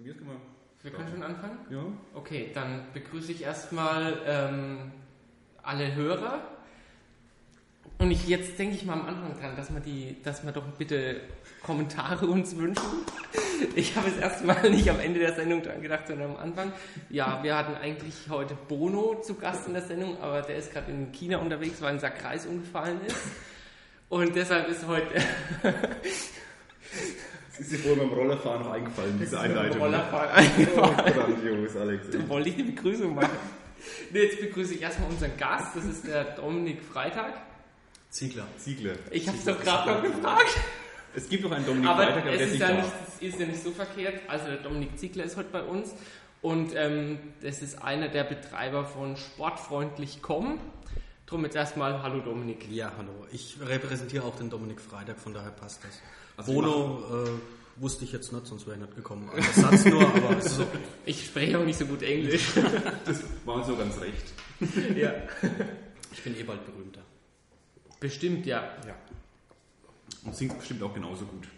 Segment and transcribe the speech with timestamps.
[0.00, 0.40] Von mir können wir.
[0.82, 1.58] Wir können schon anfangen?
[1.68, 1.84] Ja.
[2.14, 4.92] Okay, dann begrüße ich erstmal ähm,
[5.62, 6.40] alle Hörer.
[7.98, 10.64] Und ich, jetzt denke ich mal am Anfang dran, dass wir, die, dass wir doch
[10.78, 11.20] bitte
[11.62, 13.04] Kommentare uns wünschen.
[13.76, 16.72] Ich habe es erstmal nicht am Ende der Sendung dran gedacht, sondern am Anfang.
[17.10, 20.90] Ja, wir hatten eigentlich heute Bono zu Gast in der Sendung, aber der ist gerade
[20.90, 23.20] in China unterwegs, weil ein Sack Reis umgefallen ist.
[24.08, 25.22] Und deshalb ist heute
[27.60, 29.80] ist dir vorhin beim Rollerfahren noch eingefallen, diese Einleitung.
[29.80, 31.14] Rollerfahren Oh, eingefallen.
[31.14, 32.10] grandios, Alex.
[32.10, 33.30] Da wollte ich eine Begrüßung machen.
[34.12, 37.34] Nee, jetzt begrüße ich erstmal unseren Gast, das ist der Dominik Freitag.
[38.10, 38.46] Ziegler.
[38.58, 38.94] Ziegler.
[39.10, 40.56] Ich habe es doch gerade noch gefragt.
[41.14, 42.92] Es gibt noch einen Dominik Aber Freitag, aber der es ist ist nicht ja nicht,
[43.20, 44.20] es ist ja nicht so verkehrt.
[44.28, 45.94] Also der Dominik Ziegler ist heute bei uns
[46.42, 50.58] und ähm, das ist einer der Betreiber von Sportfreundlich.com.
[51.26, 52.66] Drum jetzt erstmal Hallo Dominik.
[52.70, 53.10] Ja, hallo.
[53.32, 56.00] Ich repräsentiere auch den Dominik Freitag, von daher passt das.
[56.40, 57.30] Also Bono äh,
[57.76, 59.28] wusste ich jetzt nicht, sonst wäre ich nicht gekommen.
[59.34, 60.78] Also das Satz nur, aber es ist okay.
[61.06, 62.52] Ich spreche auch nicht so gut Englisch.
[63.04, 64.96] Das war so ganz recht.
[64.96, 65.12] ja.
[66.12, 67.00] Ich bin eh bald berühmter.
[68.00, 68.62] Bestimmt, ja.
[68.86, 68.94] Ja.
[70.24, 71.48] Und singt bestimmt auch genauso gut.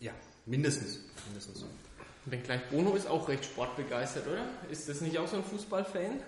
[0.00, 0.12] Ja,
[0.46, 1.00] mindestens.
[1.26, 1.64] mindestens.
[2.24, 4.44] Wenn gleich Bono ist auch recht sportbegeistert, oder?
[4.70, 6.20] Ist das nicht auch so ein Fußballfan?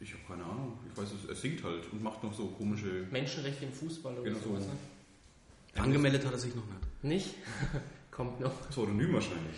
[0.00, 0.78] Ich habe keine Ahnung.
[0.90, 3.06] Ich weiß, es- er singt halt und macht noch so komische.
[3.10, 4.48] Menschenrechte im Fußball oder Genau so.
[4.50, 4.64] sowas.
[4.66, 4.72] Ne?
[5.76, 7.04] Angemeldet hat er sich noch nicht.
[7.04, 7.34] Nicht?
[8.10, 8.68] Kommt noch.
[8.70, 9.56] Pseudonym wahrscheinlich.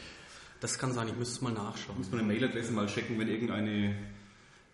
[0.60, 1.98] Das kann sein, ich müsste es mal nachschauen.
[1.98, 3.94] Muss man eine Mailadresse mal checken, wenn irgendeine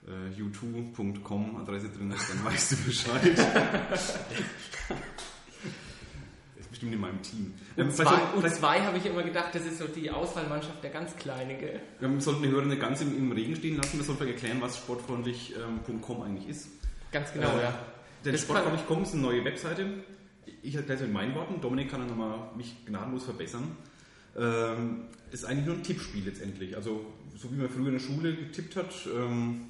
[0.07, 3.25] äh, u2.com Adresse drin ist, dann weißt du Bescheid.
[6.59, 7.55] ist bestimmt in meinem Team.
[7.77, 11.17] Ähm, und vielleicht, zwei habe ich immer gedacht, das ist so die Auswahlmannschaft der ganz
[11.17, 11.81] Kleine, gell?
[11.99, 13.99] wir sollten die Hörer nicht ganz im, im Regen stehen lassen.
[13.99, 16.69] Wir sollten erklären, was sportfreundlich.com eigentlich ist.
[17.11, 17.79] Ganz genau, Äh, ja.
[18.25, 19.87] Denn Das sportfreundlich.com ist eine neue Webseite.
[20.63, 21.61] Ich erkläre es mit meinen Worten.
[21.61, 23.77] Dominik kann dann nochmal mich gnadenlos verbessern.
[24.37, 26.77] Ähm, ist eigentlich nur ein Tippspiel letztendlich.
[26.77, 27.05] Also,
[27.37, 29.63] so wie man früher in der Schule getippt hat, ähm,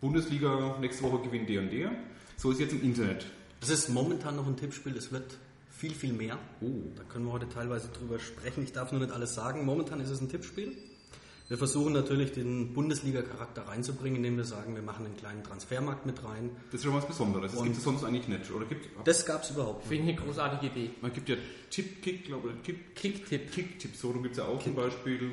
[0.00, 1.92] Bundesliga, nächste Woche gewinnt der und der.
[2.36, 3.26] So ist jetzt im Internet.
[3.60, 5.36] Das ist momentan noch ein Tippspiel, es wird
[5.70, 6.38] viel, viel mehr.
[6.60, 6.90] Oh.
[6.96, 8.64] Da können wir heute teilweise drüber sprechen.
[8.64, 9.64] Ich darf nur nicht alles sagen.
[9.64, 10.76] Momentan ist es ein Tippspiel.
[11.50, 16.22] Wir versuchen natürlich den Bundesliga-Charakter reinzubringen, indem wir sagen, wir machen einen kleinen Transfermarkt mit
[16.24, 16.50] rein.
[16.70, 17.50] Das ist schon was Besonderes.
[17.50, 18.50] Das Und- gibt es sonst eigentlich nicht.
[18.52, 19.88] Oder gibt Das gab es überhaupt nicht.
[19.98, 20.90] Finde ich eine großartige Idee.
[21.02, 21.34] man gibt ja
[21.70, 22.62] Tipp-Kick, glaube ich.
[22.62, 23.50] Tipp, Kicktipp.
[23.50, 25.32] Kick-Tipp, so gibt es ja auch zum Beispiel.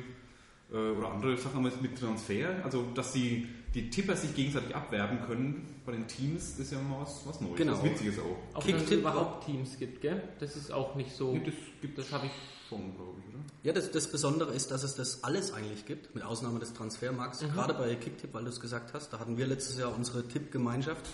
[0.72, 2.62] Äh, oder andere Sachen mit mit Transfer.
[2.64, 7.00] Also, dass die, die Tipper sich gegenseitig abwerben können bei den Teams, ist ja mal
[7.02, 7.56] was, was Neues.
[7.56, 7.72] Genau.
[7.74, 8.36] Was Witziges auch.
[8.56, 10.20] Auch Kicktipp wenn es überhaupt Teams gibt, gell?
[10.40, 11.32] Das ist auch nicht so.
[11.32, 12.32] Nee, das gibt Das habe ich.
[12.68, 13.27] schon, glaube ich?
[13.64, 17.40] Ja, das, das Besondere ist, dass es das alles eigentlich gibt, mit Ausnahme des Transfermarkts.
[17.40, 21.04] Gerade bei Kicktipp, weil du es gesagt hast, da hatten wir letztes Jahr unsere Tippgemeinschaft.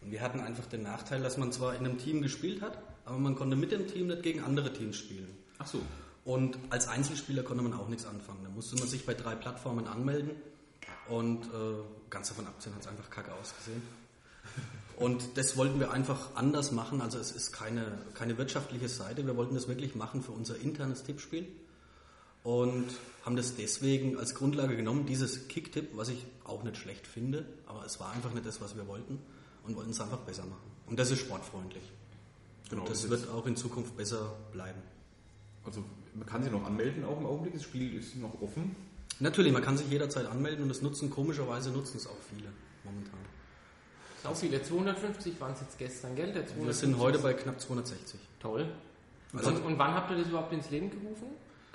[0.00, 3.18] Und wir hatten einfach den Nachteil, dass man zwar in einem Team gespielt hat, aber
[3.18, 5.28] man konnte mit dem Team nicht gegen andere Teams spielen.
[5.58, 5.82] Ach so.
[6.24, 8.40] Und als Einzelspieler konnte man auch nichts anfangen.
[8.44, 10.30] Da musste man sich bei drei Plattformen anmelden
[11.08, 11.48] und äh,
[12.08, 13.82] ganz davon abgesehen hat es einfach kacke ausgesehen.
[14.96, 17.02] Und das wollten wir einfach anders machen.
[17.02, 19.26] Also es ist keine, keine wirtschaftliche Seite.
[19.26, 21.46] Wir wollten das wirklich machen für unser internes Tippspiel
[22.42, 22.86] und
[23.24, 27.84] haben das deswegen als Grundlage genommen, dieses Kicktipp, was ich auch nicht schlecht finde, aber
[27.84, 29.18] es war einfach nicht das, was wir wollten
[29.64, 30.70] und wollten es einfach besser machen.
[30.86, 31.84] Und das ist sportfreundlich.
[32.70, 34.80] Genau, und das wird auch in Zukunft besser bleiben.
[35.64, 35.84] Also,
[36.14, 37.52] man kann sich noch anmelden, auch im Augenblick.
[37.54, 38.74] Das Spiel ist noch offen.
[39.18, 42.48] Natürlich, man kann sich jederzeit anmelden und das nutzen, komischerweise nutzen es auch viele
[42.84, 43.18] momentan.
[44.24, 44.62] Auch viele.
[44.62, 46.32] 250 waren es jetzt gestern, gell?
[46.32, 48.20] Der Wir 250 sind heute bei knapp 260.
[48.38, 48.66] Toll.
[49.32, 51.26] Also- und, und wann habt ihr das überhaupt ins Leben gerufen?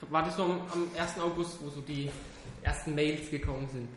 [0.10, 1.20] War das so am, am 1.
[1.20, 2.10] August, wo so die
[2.62, 3.88] ersten Mails gekommen sind?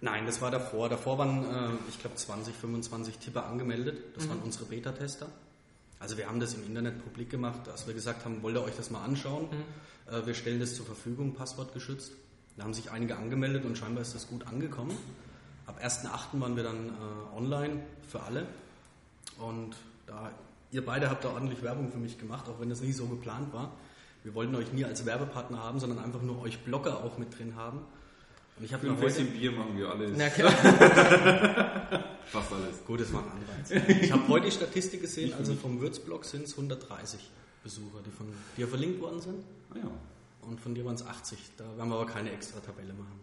[0.00, 0.88] Nein, das war davor.
[0.88, 4.16] Davor waren, äh, ich glaube, 20, 25 Tipper angemeldet.
[4.16, 5.28] Das waren unsere Beta-Tester.
[6.00, 8.76] Also wir haben das im Internet publik gemacht, dass wir gesagt haben, wollt ihr euch
[8.76, 9.48] das mal anschauen?
[10.10, 12.12] Äh, wir stellen das zur Verfügung, passwortgeschützt.
[12.56, 14.96] Da haben sich einige angemeldet und scheinbar ist das gut angekommen.
[15.66, 16.40] Ab 1.8.
[16.40, 18.46] waren wir dann äh, online für alle.
[19.38, 19.76] Und
[20.06, 20.32] da
[20.72, 23.52] ihr beide habt da ordentlich Werbung für mich gemacht, auch wenn das nicht so geplant
[23.52, 23.72] war.
[24.24, 27.56] Wir wollten euch nie als Werbepartner haben, sondern einfach nur euch Blogger auch mit drin
[27.56, 27.80] haben.
[28.56, 29.10] Und ich habe mir ein heute...
[29.10, 30.12] Fässchen Bier machen wir alles.
[30.16, 30.52] Na klar.
[32.26, 32.84] Fast alles.
[32.86, 33.70] Gut, das war ein Anreiz.
[34.02, 37.18] Ich habe heute die Statistik gesehen, also vom Würzblog sind es 130
[37.64, 38.26] Besucher, die von
[38.56, 39.44] dir verlinkt worden sind.
[39.70, 39.90] Ah ja.
[40.42, 41.38] Und von dir waren es 80.
[41.56, 43.20] Da werden wir aber keine extra Tabelle machen.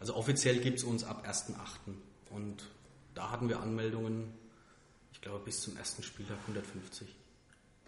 [0.00, 1.54] Also offiziell gibt es uns ab 1.8.
[2.30, 2.64] Und
[3.14, 4.32] da hatten wir Anmeldungen,
[5.12, 7.08] ich glaube bis zum ersten Spieltag 150.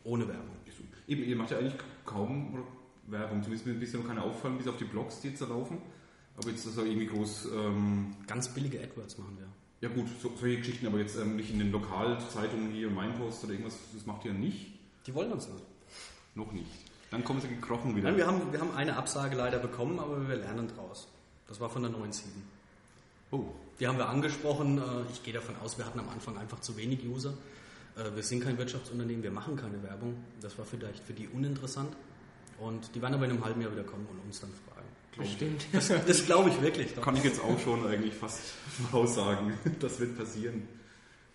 [0.06, 0.56] Ohne Werbung.
[1.08, 1.74] Eben, ihr macht ja eigentlich
[2.04, 2.64] kaum
[3.06, 3.42] Werbung.
[3.42, 5.78] Zumindest ja noch keine auffallen, bis auf die Blogs, die jetzt da laufen.
[6.36, 7.48] Aber jetzt ist da irgendwie groß.
[7.54, 9.88] Ähm, Ganz billige AdWords machen wir.
[9.88, 13.52] ja, gut, so, solche Geschichten, aber jetzt ähm, nicht in den Lokalzeitungen hier, Mainpost oder
[13.52, 14.72] irgendwas, das macht ihr nicht.
[15.06, 15.64] Die wollen uns nicht.
[16.34, 16.66] Noch nicht.
[17.10, 18.08] Dann kommen sie gekrochen wieder.
[18.08, 21.06] Nein, wir haben, wir haben eine Absage leider bekommen, aber wir lernen draus.
[21.46, 22.22] Das war von der 9.7.
[23.30, 23.44] oh,
[23.78, 24.78] Die haben wir angesprochen.
[24.78, 24.82] Äh,
[25.12, 27.32] Ich gehe davon aus, wir hatten am Anfang einfach zu wenig User.
[27.96, 30.16] Äh, Wir sind kein Wirtschaftsunternehmen, wir machen keine Werbung.
[30.40, 31.94] Das war vielleicht für die uninteressant.
[32.58, 34.86] Und die werden aber in einem halben Jahr wieder kommen und uns dann fragen.
[35.16, 35.66] Bestimmt.
[35.72, 36.94] Das, das glaube ich wirklich.
[36.94, 37.02] doch.
[37.02, 38.40] kann ich jetzt auch schon eigentlich fast
[38.90, 39.54] voraussagen.
[39.80, 40.68] Das wird passieren.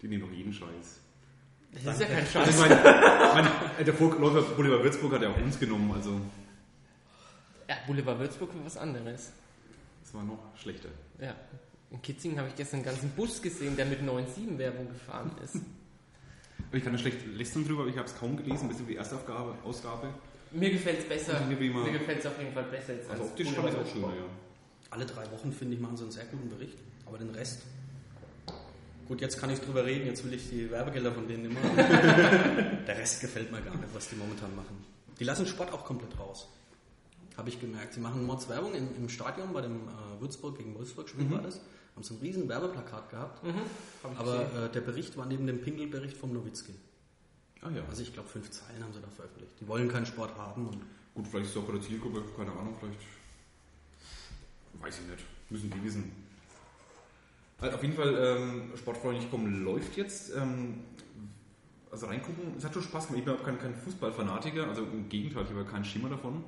[0.01, 0.99] Die nehmen doch jeden Scheiß.
[1.83, 2.49] Das ist ja kein Also Scheiß.
[2.49, 2.75] ich meine,
[3.77, 6.19] mein, der Vorläufer Boulevard Würzburg hat ja auch uns genommen, also
[7.69, 9.31] Ja, Boulevard Würzburg war was anderes.
[10.03, 10.89] es war noch schlechter.
[11.19, 11.33] Ja.
[11.91, 15.57] In Kitzingen habe ich gestern einen ganzen Bus gesehen, der mit 9.7 Werbung gefahren ist.
[16.73, 18.95] Ich kann da schlecht lästern drüber, aber ich habe es kaum gelesen, bis auf die
[18.95, 20.07] erste Aufgabe, Ausgabe.
[20.51, 21.39] Mir gefällt es besser.
[21.47, 24.07] Mir gefällt es auf jeden Fall besser jetzt Also als optisch fand ich auch schöner,
[24.07, 24.25] ja.
[24.89, 26.77] Alle drei Wochen, finde ich, machen sie einen sehr guten Bericht.
[27.05, 27.61] Aber den Rest.
[29.07, 31.59] Gut, jetzt kann ich drüber reden, jetzt will ich die Werbegelder von denen immer.
[32.87, 34.85] Der Rest gefällt mir gar nicht, was die momentan machen.
[35.19, 36.47] Die lassen Sport auch komplett raus.
[37.35, 37.93] Habe ich gemerkt.
[37.93, 41.41] Sie machen Mods Werbung im, im Stadion bei dem äh, Würzburg gegen Wolfsburg Spiel war
[41.41, 41.59] das.
[41.95, 43.43] Haben so ein riesen Werbeplakat gehabt.
[43.43, 43.61] Mhm.
[44.17, 46.73] Aber äh, der Bericht war neben dem Pingelbericht vom Nowitzki.
[47.61, 47.83] Ah ja.
[47.89, 49.53] Also ich glaube, fünf Zeilen haben sie da veröffentlicht.
[49.59, 50.81] Die wollen keinen Sport haben und
[51.13, 52.99] Gut, vielleicht ist es auch bei der Zielgruppe, keine Ahnung, vielleicht.
[54.79, 55.25] Weiß ich nicht.
[55.49, 56.11] Müssen die wissen.
[57.59, 60.33] Also auf jeden Fall, ähm, Sportfreundlich.com läuft jetzt.
[60.35, 60.85] Ähm,
[61.91, 63.19] also reingucken, es hat schon Spaß gemacht.
[63.19, 66.43] Ich bin auch kein, kein Fußballfanatiker, also im Gegenteil, ich habe keinen Schimmer davon.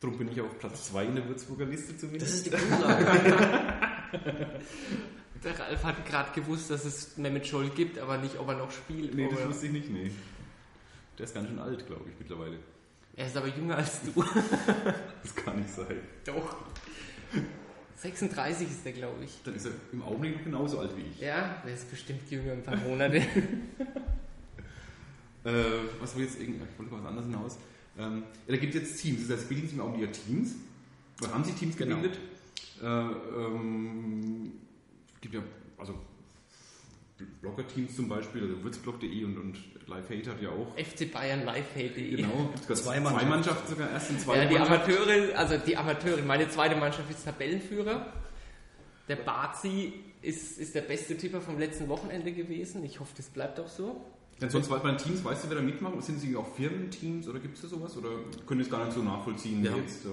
[0.00, 2.30] Darum bin ich auf Platz 2 in der Würzburger Liste zumindest.
[2.30, 3.74] das ist die Grundlage.
[5.44, 8.70] Der Ralf hat gerade gewusst, dass es Mehmet Scholl gibt, aber nicht, ob er noch
[8.70, 9.14] spielt.
[9.14, 10.10] nee, das wusste ich nicht, nee.
[11.18, 12.58] Der ist ganz schön alt, glaube ich, mittlerweile.
[13.14, 14.24] er ist aber jünger als du.
[15.22, 15.98] Das kann nicht sein.
[16.24, 16.56] Doch.
[17.96, 19.40] 36 ist der, glaube ich.
[19.44, 21.20] Dann ist er im Augenblick noch genauso alt wie ich.
[21.20, 23.22] Ja, der ist bestimmt jünger, ein paar Monate.
[25.44, 25.52] Äh,
[26.00, 27.56] was will jetzt irgend, ich wollte was anderes hinaus.
[27.96, 29.28] Ähm, ja, da gibt es jetzt Teams.
[29.28, 30.56] Das heißt, bilden Sie im Augenblick ja Teams.
[31.22, 31.98] Oder haben Sie Teams Genau.
[32.82, 34.52] Äh, ähm,
[35.14, 35.42] es gibt ja,
[35.78, 35.94] also
[37.40, 40.76] Blogger-Teams zum Beispiel, also würzblog.de und, und Lifehate hat ja auch.
[40.76, 42.16] FC Bayern Live.de.
[42.16, 43.28] Genau, gibt es Zwei zwei, Mannschaften.
[43.30, 44.92] Mannschaften sogar, erst in zwei Ja, die Mannschaften.
[44.92, 48.12] Amateure, also die Amateure, meine zweite Mannschaft ist Tabellenführer.
[49.08, 49.92] Der Bazi
[50.22, 52.84] ist, ist der beste Tipper vom letzten Wochenende gewesen.
[52.84, 54.04] Ich hoffe, das bleibt auch so.
[54.40, 56.02] Denn sonst bei den Teams, weißt du, wer da mitmacht?
[56.02, 57.96] Sind Sie auch Firmenteams oder gibt es da sowas?
[57.96, 58.10] Oder
[58.46, 59.64] können es gar nicht so nachvollziehen?
[59.64, 59.74] Ja.
[59.76, 60.08] Jetzt, äh,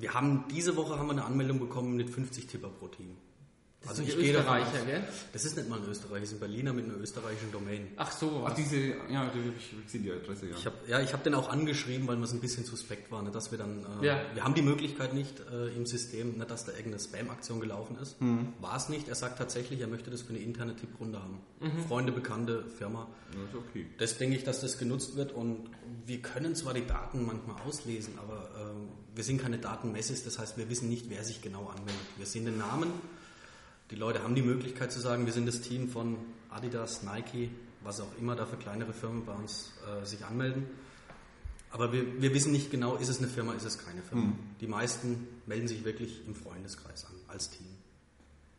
[0.00, 3.16] Wir haben diese Woche haben wir eine Anmeldung bekommen mit 50 Tipper pro Team.
[3.80, 5.04] Das Also sind ich gehe aus- gell?
[5.34, 7.88] Das ist nicht mal ein Österreicher, das ist ein Berliner mit einer österreichischen Domain.
[7.96, 8.54] Ach so, ach, was.
[8.54, 8.78] diese,
[9.10, 10.56] ja, ich, sehe die Adresse, ja.
[10.56, 13.20] Ich habe ja, ich habe den auch angeschrieben, weil mir es ein bisschen suspekt war,
[13.20, 14.22] nicht, dass wir dann, äh, Ja.
[14.32, 18.16] wir haben die Möglichkeit nicht äh, im System, nicht, dass da irgendeine Spam-Aktion gelaufen ist.
[18.62, 19.06] War es nicht.
[19.08, 21.40] Er sagt tatsächlich, er möchte das für eine interne Tipprunde haben.
[21.86, 23.06] Freunde, Bekannte, Firma.
[23.34, 23.84] ja ist okay.
[23.98, 25.68] Das denke ich, dass das genutzt wird und
[26.06, 28.73] wir können zwar die Daten manchmal auslesen, aber ähm,
[29.14, 32.06] wir sind keine Datenmesses, das heißt, wir wissen nicht, wer sich genau anmeldet.
[32.16, 32.90] Wir sehen den Namen,
[33.90, 36.16] die Leute haben die Möglichkeit zu sagen, wir sind das Team von
[36.50, 37.50] Adidas, Nike,
[37.82, 40.66] was auch immer da für kleinere Firmen bei uns äh, sich anmelden.
[41.70, 44.32] Aber wir, wir wissen nicht genau, ist es eine Firma, ist es keine Firma.
[44.60, 47.66] Die meisten melden sich wirklich im Freundeskreis an, als Team.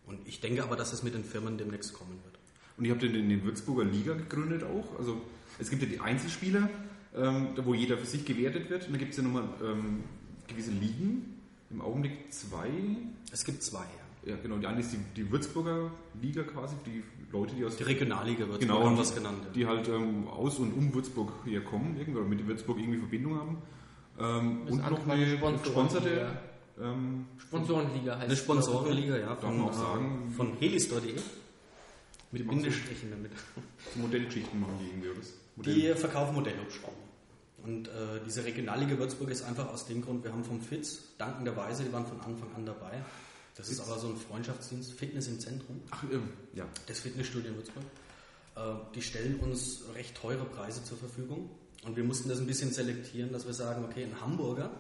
[0.06, 2.38] Und ich denke aber, dass es mit den Firmen demnächst kommen wird.
[2.78, 5.00] Und ihr habt den, den Würzburger Liga gegründet auch.
[5.00, 5.22] Also
[5.60, 6.70] es gibt ja die Einzelspieler,
[7.16, 8.88] ähm, wo jeder für sich gewertet wird.
[8.88, 10.04] Und da gibt es ja nochmal ähm,
[10.48, 11.34] gewisse Ligen.
[11.72, 12.70] Im Augenblick zwei.
[13.32, 13.80] Es gibt zwei,
[14.26, 14.32] ja.
[14.32, 14.58] Ja, genau.
[14.58, 18.62] Die eine ist die, die Würzburger Liga quasi, die Leute, die aus Die Regionalliga wird
[18.62, 19.40] genau, haben es genannt.
[19.46, 19.52] ja.
[19.52, 23.38] die halt ähm, aus und um Würzburg hier kommen, irgendwie, oder mit Würzburg irgendwie Verbindung
[23.40, 23.58] haben.
[24.20, 26.28] Ähm, Das und noch eine Sponsoren- gesponserte.
[26.82, 30.34] Ähm, Sponsorenliga heißt Eine Sponsorenliga, ja, Darf von, man auch sagen.
[30.36, 31.14] von helistore.de.
[32.32, 33.32] Mit Die Bindestrichen damit.
[33.94, 35.20] so Modellgeschichten machen die irgendwie, oder?
[35.20, 35.34] was?
[35.66, 36.96] Die verkaufen Modellhubschrauber.
[37.66, 37.92] Und äh,
[38.26, 42.06] diese Regionalliga Würzburg ist einfach aus dem Grund, wir haben vom FITZ, dankenderweise, die waren
[42.06, 43.04] von Anfang an dabei.
[43.56, 46.04] Das ist aber so ein Freundschaftsdienst, Fitness im Zentrum, Ach,
[46.54, 46.66] ja.
[46.88, 47.84] das Fitnessstudio in Würzburg.
[48.56, 48.62] Äh,
[48.94, 51.50] die stellen uns recht teure Preise zur Verfügung.
[51.86, 54.72] Und wir mussten das ein bisschen selektieren, dass wir sagen, okay, ein Hamburger,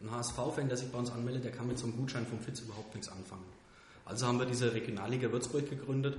[0.00, 2.60] ein HSV-Fan, der sich bei uns anmeldet, der kann mit so einem Gutschein vom FITZ
[2.60, 3.44] überhaupt nichts anfangen.
[4.04, 6.18] Also haben wir diese Regionalliga Würzburg gegründet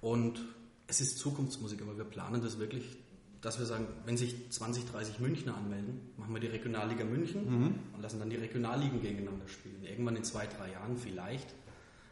[0.00, 0.40] und
[0.86, 2.96] es ist Zukunftsmusik, aber wir planen das wirklich,
[3.40, 7.46] dass wir sagen, wenn sich 20, 30 Münchner anmelden, machen wir die Regionalliga München
[7.94, 9.84] und lassen dann die Regionalligen gegeneinander spielen.
[9.84, 11.54] Irgendwann in zwei, drei Jahren vielleicht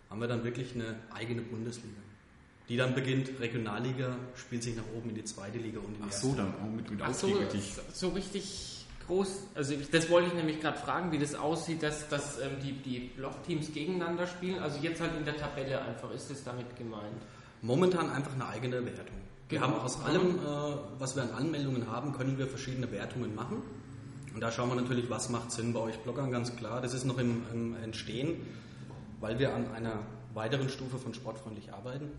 [0.09, 1.97] haben wir dann wirklich eine eigene Bundesliga.
[2.68, 6.09] Die dann beginnt, Regionalliga, spielt sich nach oben in die zweite Liga und in die
[6.09, 7.73] Ach so, dann auch mit, mit Ach so, richtig.
[7.92, 9.42] so richtig groß.
[9.54, 12.73] Also ich, das wollte ich nämlich gerade fragen, wie das aussieht, dass, dass ähm, die,
[12.73, 14.59] die Blockteams gegeneinander spielen.
[14.59, 17.23] Also jetzt halt in der Tabelle einfach, ist das damit gemeint?
[17.62, 19.16] Momentan einfach eine eigene Wertung.
[19.48, 23.62] Wir haben aus allem, äh, was wir an Anmeldungen haben, können wir verschiedene Wertungen machen.
[24.34, 26.80] Und da schauen wir natürlich, was macht Sinn bei euch Bloggern, ganz klar.
[26.80, 28.36] Das ist noch im, im Entstehen,
[29.20, 30.00] weil wir an einer
[30.34, 32.10] weiteren Stufe von sportfreundlich arbeiten.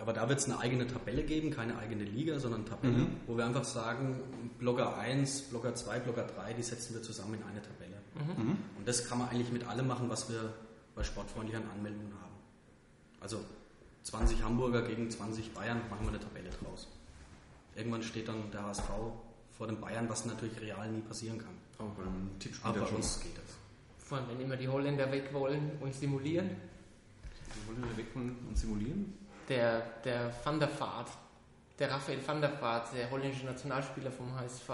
[0.00, 3.06] Aber da wird es eine eigene Tabelle geben, keine eigene Liga, sondern Tabelle, Mhm.
[3.26, 4.20] wo wir einfach sagen,
[4.58, 7.96] Blogger 1, Blogger 2, Blogger 3, die setzen wir zusammen in eine Tabelle.
[8.36, 8.58] Mhm.
[8.78, 10.52] Und das kann man eigentlich mit allem machen, was wir
[10.94, 12.34] bei sportfreundlichen Anmeldungen haben.
[13.20, 13.38] Also
[14.06, 16.86] 20 Hamburger gegen 20 Bayern, machen wir eine Tabelle draus.
[17.74, 18.88] Irgendwann steht dann der HSV
[19.58, 21.54] vor den Bayern, was natürlich real nie passieren kann.
[21.78, 22.96] Aber beim Tippspiel Aber bei schon.
[22.96, 23.56] uns geht das.
[23.98, 26.50] Vor allem, wenn immer die Holländer weg wollen und simulieren.
[26.50, 29.12] Die wollen wir weg von und simulieren?
[29.48, 31.10] Der, der Van der Vaart,
[31.78, 34.70] der Raphael van der Vaart, der holländische Nationalspieler vom HSV,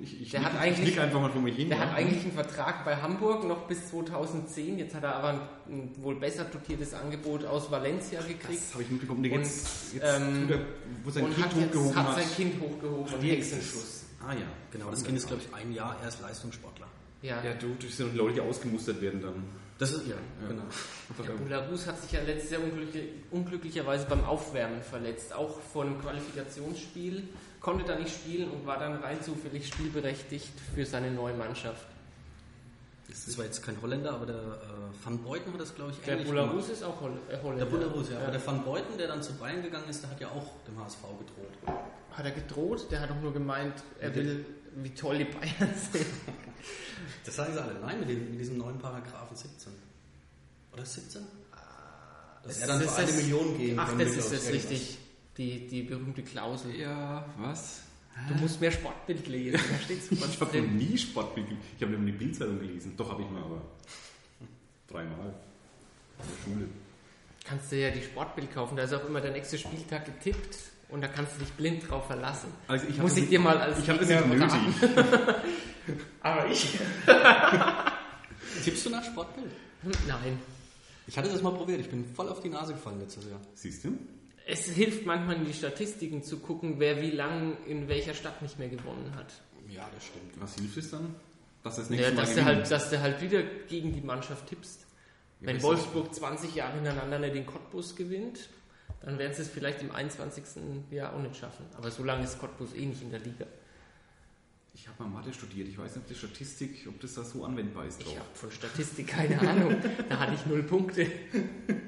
[0.00, 1.68] Ich, ich Der nick- hat ich eigentlich- nick einfach mal vor mich hin.
[1.68, 1.84] der ja.
[1.88, 4.78] hat eigentlich einen Vertrag bei Hamburg noch bis 2010.
[4.78, 8.62] Jetzt hat er aber ein, ein wohl besser dotiertes Angebot aus Valencia gekriegt.
[8.62, 9.22] Das habe ich mitbekommen.
[9.24, 10.58] Der Und, jetzt, jetzt ähm, er,
[11.02, 12.14] wo sein und Kind hat, jetzt, hochgehoben hat hat.
[12.16, 14.04] sein Kind hochgehoben und Hexenschuss.
[14.26, 14.90] Ah ja, genau.
[14.90, 16.86] Das Kind ist, glaube ich, ein Jahr erst Leistungssportler.
[17.24, 17.42] Ja.
[17.42, 19.44] Ja, du, durch so Leute, die ausgemustert werden dann.
[19.78, 20.48] Das ist, ja, Ja.
[20.48, 20.62] genau.
[21.26, 25.32] Der Bularus hat sich ja letztes Jahr unglücklich, unglücklicherweise beim Aufwärmen verletzt.
[25.34, 27.24] Auch vor einem Qualifikationsspiel.
[27.60, 31.86] Konnte da nicht spielen und war dann rein zufällig spielberechtigt für seine neue Mannschaft.
[33.08, 36.14] Das war jetzt kein Holländer, aber der äh, Van Beuten hat das, glaube ich, Der
[36.14, 37.64] ähnlich Bularus ist auch Holl äh, Holländer.
[37.64, 38.18] Der Bularus, ja.
[38.18, 40.78] Aber der Van Beuten, der dann zu Bayern gegangen ist, der hat ja auch dem
[40.82, 41.78] HSV gedroht.
[42.12, 42.86] Hat er gedroht?
[42.90, 44.46] Der hat doch nur gemeint, er Mit will,
[44.82, 46.06] wie toll die Bayern sind.
[47.24, 47.78] Das sagen sie alle.
[47.80, 49.72] Nein, mit, dem, mit diesem neuen Paragraphen 17.
[50.72, 51.22] Oder 17?
[52.42, 54.52] Dass er dann Das für eine Million gehen Ach, das ist irgendwas.
[54.52, 54.98] richtig.
[55.36, 56.76] Die, die berühmte Klausel.
[56.76, 57.80] Ja, was?
[58.28, 59.58] Du musst mehr Sportbild lesen.
[59.58, 61.66] Da steht Ich habe noch nie Sportbild gelesen.
[61.76, 62.94] Ich habe nur die Bildzeitung gelesen.
[62.96, 63.62] Doch, habe ich mal, aber
[64.88, 65.34] dreimal.
[66.18, 66.68] In der Schule.
[67.44, 68.76] Kannst du ja die Sportbild kaufen.
[68.76, 70.56] Da ist auch immer der nächste Spieltag getippt
[70.94, 72.48] und da kannst du dich blind drauf verlassen.
[72.68, 74.94] Also ich Muss das ich dir mal als Ich habe das nicht nötig.
[76.22, 76.78] Aber ich?
[78.64, 79.50] Tippst du nach Sportbild?
[80.06, 80.38] Nein.
[81.06, 81.80] Ich hatte das mal probiert.
[81.80, 83.40] Ich bin voll auf die Nase gefallen letztes Jahr.
[83.54, 83.98] Siehst du?
[84.46, 88.58] Es hilft manchmal in die Statistiken zu gucken, wer wie lang in welcher Stadt nicht
[88.58, 89.32] mehr gewonnen hat.
[89.68, 90.40] Ja, das stimmt.
[90.40, 91.14] Was hilft es dann?
[91.62, 92.56] Dass das Ja, nächste Mal dass, du gewinnen?
[92.56, 94.86] halt, dass du halt wieder gegen die Mannschaft tippst.
[95.40, 98.48] Ja, Wenn Wolfsburg 20 Jahre hintereinander nicht den Cottbus gewinnt,
[99.04, 100.44] dann werden sie es vielleicht im 21.
[100.90, 101.66] Jahr auch nicht schaffen.
[101.76, 103.46] Aber so lange ist Cottbus eh nicht in der Liga.
[104.76, 105.68] Ich habe mal Mathe studiert.
[105.68, 108.00] Ich weiß nicht, ob die Statistik, ob das da so anwendbar ist.
[108.00, 108.18] Ich drauf.
[108.18, 109.76] habe von Statistik keine Ahnung.
[110.08, 111.06] Da hatte ich null Punkte.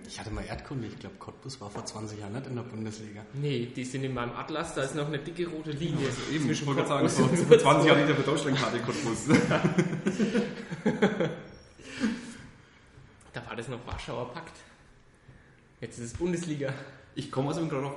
[0.08, 0.86] Ich hatte mal Erdkunde.
[0.86, 3.26] Ich glaube, Cottbus war vor 20 Jahren nicht in der Bundesliga.
[3.32, 6.06] Nee, die sind in meinem Atlas, da ist noch eine dicke rote Linie.
[6.32, 9.26] Eben, ich wollte gerade sagen, vor, und vor 20 Jahren in der Deutschlandkarte Cottbus.
[13.32, 14.56] Da war das noch Warschauer Pakt.
[15.80, 16.72] Jetzt ist es Bundesliga.
[17.16, 17.96] Ich komme also gerade auf.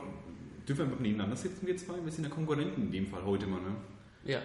[0.68, 1.96] Dürfen wir einfach nebeneinander sitzen, wir zwei?
[2.04, 3.76] Wir sind ja Konkurrenten in dem Fall heute mal, ne?
[4.24, 4.42] Ja,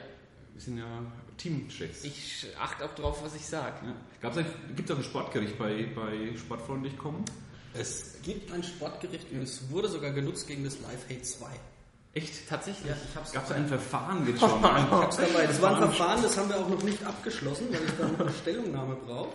[0.55, 1.03] Wir sind ja
[1.37, 2.05] Teamchefs.
[2.05, 3.75] ich achte auch drauf, was ich sage.
[4.23, 4.31] Ja.
[4.75, 7.25] Gibt es auch ein Sportgericht bei, bei Sportfreundlich kommen?
[7.75, 11.47] Es gibt ein Sportgericht und es wurde sogar genutzt gegen das Live Hate 2.
[12.15, 12.49] Echt?
[12.49, 12.91] Tatsächlich.
[12.91, 14.65] ich hab's Gab es ein Verfahren jetzt schon?
[14.65, 15.47] Ein Ich hab's dabei.
[15.47, 18.21] Das war ein Verfahren, das haben wir auch noch nicht abgeschlossen, weil ich da noch
[18.21, 19.35] eine Stellungnahme brauche.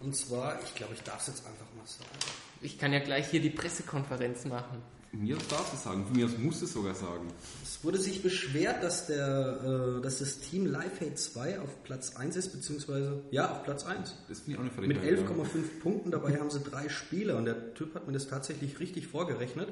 [0.00, 2.41] Und zwar, ich glaube, ich darf es jetzt einfach mal sagen.
[2.62, 4.82] Ich kann ja gleich hier die Pressekonferenz machen.
[5.14, 7.28] Mir darfst du sagen, mir du es sogar sagen.
[7.62, 12.16] Es wurde sich beschwert, dass, der, äh, dass das Team Live Hate 2 auf Platz
[12.16, 14.16] 1 ist, beziehungsweise, ja, auf Platz 1.
[14.28, 15.28] Das finde ich auch eine Mit Frechheit.
[15.28, 19.06] 11,5 Punkten, dabei haben sie drei Spieler und der Typ hat mir das tatsächlich richtig
[19.06, 19.68] vorgerechnet.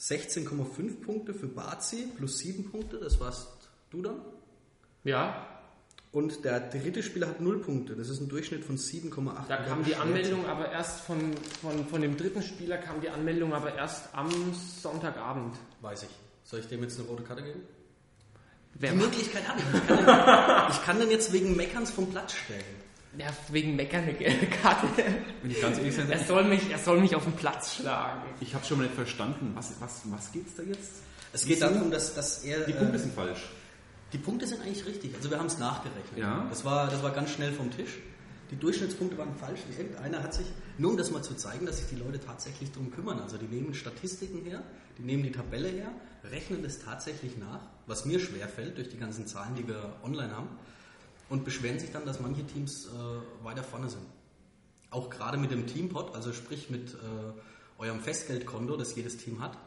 [0.00, 3.46] 16,5 Punkte für Bazi plus 7 Punkte, das warst
[3.90, 4.20] du dann.
[5.04, 5.53] Ja,
[6.14, 9.48] Und der dritte Spieler hat 0 Punkte, das ist ein Durchschnitt von 7,8.
[9.48, 11.18] da kam die Anmeldung aber erst von,
[11.60, 14.30] von, von dem dritten Spieler kam die Anmeldung aber erst am
[14.80, 15.56] Sonntagabend.
[15.80, 16.08] Weiß ich.
[16.44, 17.60] Soll ich dem jetzt eine rote Karte geben?
[18.74, 19.66] Wer die macht- Möglichkeit habe ich.
[19.74, 22.62] Ich kann, den, ich kann den jetzt wegen Meckerns vom Platz stellen.
[23.18, 24.86] Ja, wegen Meckern eine gelbe Karte.
[25.42, 28.22] Wenn ich ganz ehrlich sein Er soll, mich, er soll mich auf den Platz schlagen.
[28.40, 29.50] ich habe schon mal nicht verstanden.
[29.56, 30.90] Was, was, was geht's da jetzt?
[31.32, 32.60] Es geht darum, dass, dass er.
[32.66, 33.40] Die äh, Punkte sind falsch.
[34.14, 35.14] Die Punkte sind eigentlich richtig.
[35.16, 36.18] Also wir haben es nachgerechnet.
[36.18, 36.46] Ja.
[36.48, 37.98] Das war, das war ganz schnell vom Tisch.
[38.52, 39.60] Die Durchschnittspunkte waren falsch.
[39.76, 40.46] Irgendeiner hat sich,
[40.78, 43.18] nur um das mal zu zeigen, dass sich die Leute tatsächlich darum kümmern.
[43.18, 44.62] Also die nehmen Statistiken her,
[44.98, 45.90] die nehmen die Tabelle her,
[46.30, 50.48] rechnen das tatsächlich nach, was mir schwerfällt durch die ganzen Zahlen, die wir online haben,
[51.28, 54.04] und beschweren sich dann, dass manche Teams äh, weiter vorne sind.
[54.90, 59.58] Auch gerade mit dem Teampot, also sprich mit äh, eurem Festgeldkonto, das jedes Team hat.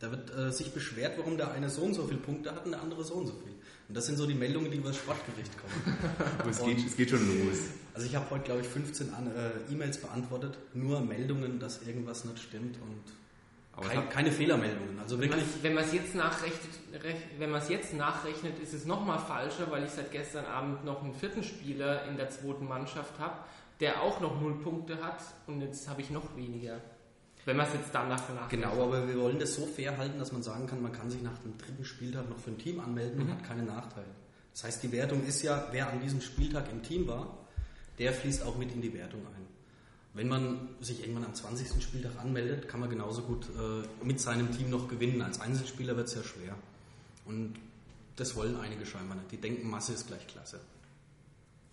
[0.00, 2.72] Da wird äh, sich beschwert, warum der eine so und so viele Punkte hat und
[2.72, 3.54] der andere so und so viel.
[3.92, 5.98] Und das sind so die Meldungen, die über das Sportgericht kommen.
[6.38, 7.58] Aber es geht, es geht schon los.
[7.92, 12.24] Also ich habe heute, glaube ich, 15 an, äh, E-Mails beantwortet, nur Meldungen, dass irgendwas
[12.24, 13.02] nicht stimmt und
[13.74, 14.98] Aber Kein, keine Fehlermeldungen.
[14.98, 15.44] Also Wenn wirklich.
[15.60, 16.70] Wenn man es jetzt nachrechnet,
[17.04, 20.86] rech- wenn man es jetzt nachrechnet, ist es nochmal falscher, weil ich seit gestern Abend
[20.86, 23.40] noch einen vierten Spieler in der zweiten Mannschaft habe,
[23.80, 26.80] der auch noch null Punkte hat und jetzt habe ich noch weniger.
[27.44, 28.50] Wenn man es jetzt danach nachrechnet.
[28.50, 31.22] Genau, aber wir wollen das so fair halten, dass man sagen kann, man kann sich
[31.22, 34.06] nach dem dritten Spieltag noch für ein Team anmelden und hat keine Nachteile.
[34.52, 37.38] Das heißt, die Wertung ist ja, wer an diesem Spieltag im Team war,
[37.98, 39.46] der fließt auch mit in die Wertung ein.
[40.14, 41.82] Wenn man sich irgendwann am 20.
[41.82, 45.22] Spieltag anmeldet, kann man genauso gut äh, mit seinem Team noch gewinnen.
[45.22, 46.54] Als Einzelspieler wird es ja schwer.
[47.24, 47.54] Und
[48.16, 49.32] das wollen einige scheinbar nicht.
[49.32, 50.60] Die denken, Masse ist gleich Klasse.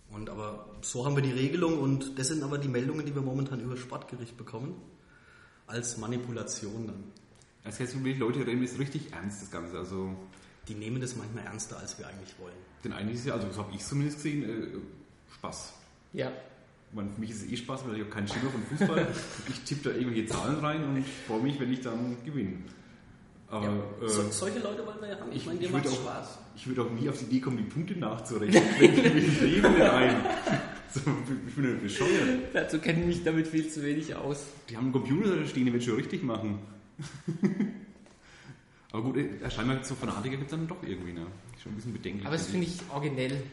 [0.10, 3.22] Und aber so haben wir die Regelung und das sind aber die Meldungen, die wir
[3.22, 4.74] momentan über das Sportgericht bekommen.
[5.70, 7.04] Als Manipulation dann.
[7.64, 9.78] Das heißt, wirklich, Leute reden das richtig ernst, das Ganze.
[9.78, 10.16] Also,
[10.68, 12.54] Die nehmen das manchmal ernster, als wir eigentlich wollen.
[12.84, 14.78] denn eigentlich ist ja, also so habe ich zumindest gesehen, äh,
[15.36, 15.74] Spaß.
[16.14, 16.32] Ja.
[16.92, 19.08] Meine, für mich ist es eh Spaß, weil ich habe keinen Schimmer von Fußball.
[19.50, 22.58] ich tippe da irgendwelche Zahlen rein und freue mich, wenn ich dann gewinne.
[23.48, 23.68] Aber
[24.02, 25.32] äh, so, solche Leute wollen wir ja haben.
[25.32, 26.38] ich, meine, dir ich, würde macht's auch, Spaß.
[26.56, 28.64] ich würde auch nie auf die Idee kommen, die Punkte nachzurechnen.
[28.80, 30.16] Ich im Leben ein.
[30.94, 31.02] So,
[31.48, 32.40] ich bin nicht bescheuert.
[32.54, 34.46] Dazu kenne ich mich damit viel zu wenig aus.
[34.70, 36.60] Die haben einen Computer da stehen, die wird schon richtig machen.
[38.92, 41.28] Aber gut, äh, scheinbar so Fanatiker gibt es dann doch irgendwie, ne?
[41.62, 42.26] Schon ein bisschen bedenklich.
[42.26, 43.44] Aber das finde ich originell.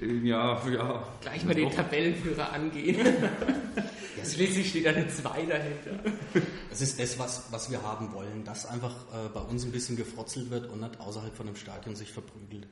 [0.00, 1.08] Äh, Ja, ja.
[1.22, 2.98] Gleich mal den Auch- Tabellenführer angehen.
[4.24, 5.98] Schließlich steht da eine 2 dahinter.
[6.70, 9.96] Das ist das, was, was wir haben wollen, dass einfach äh, bei uns ein bisschen
[9.96, 12.66] gefrotzelt wird und nicht außerhalb von einem Stadion sich verprügelt.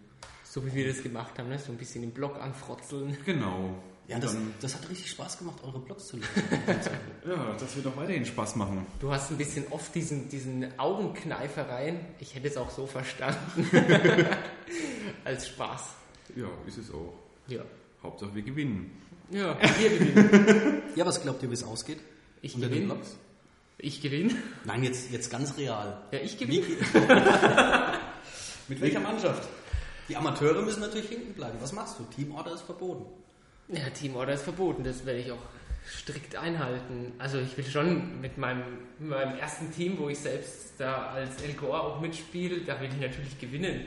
[0.52, 1.60] So wie wir das gemacht haben, ne?
[1.60, 3.16] so ein bisschen im Block anfrotzeln.
[3.24, 3.76] Genau.
[4.08, 6.28] Ja, das, das hat richtig Spaß gemacht, eure Blogs zu lesen.
[7.28, 8.84] ja, das wird auch weiterhin Spaß machen.
[8.98, 12.04] Du hast ein bisschen oft diesen, diesen Augenkneifer rein.
[12.18, 13.70] Ich hätte es auch so verstanden.
[15.24, 15.94] Als Spaß.
[16.34, 17.14] Ja, ist es auch.
[17.46, 17.60] Ja.
[18.02, 19.00] Hauptsache wir gewinnen.
[19.30, 20.82] Ja, wir gewinnen.
[20.96, 22.00] ja, was glaubt ihr, wie es ausgeht?
[22.42, 22.94] Ich Unter den gewinne.
[22.94, 23.16] Blogs?
[23.78, 24.34] Ich gewinne.
[24.64, 26.02] Nein, jetzt, jetzt ganz real.
[26.10, 26.66] Ja, ich gewinne.
[28.66, 29.48] mit welcher Mannschaft?
[30.10, 31.56] Die Amateure müssen natürlich hinten bleiben.
[31.60, 32.04] Was machst du?
[32.16, 33.06] Teamorder ist verboten.
[33.68, 35.38] Ja, Teamorder ist verboten, das werde ich auch
[35.88, 37.12] strikt einhalten.
[37.18, 38.62] Also ich will schon mit meinem,
[38.98, 43.00] meinem ersten Team, wo ich selbst da als El Gore auch mitspiele, da will ich
[43.00, 43.86] natürlich gewinnen.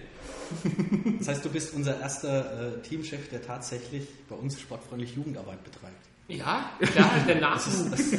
[1.19, 6.12] Das heißt, du bist unser erster äh, Teamchef, der tatsächlich bei uns sportfreundlich Jugendarbeit betreibt.
[6.27, 8.13] Ja, klar, der Nachwuchs.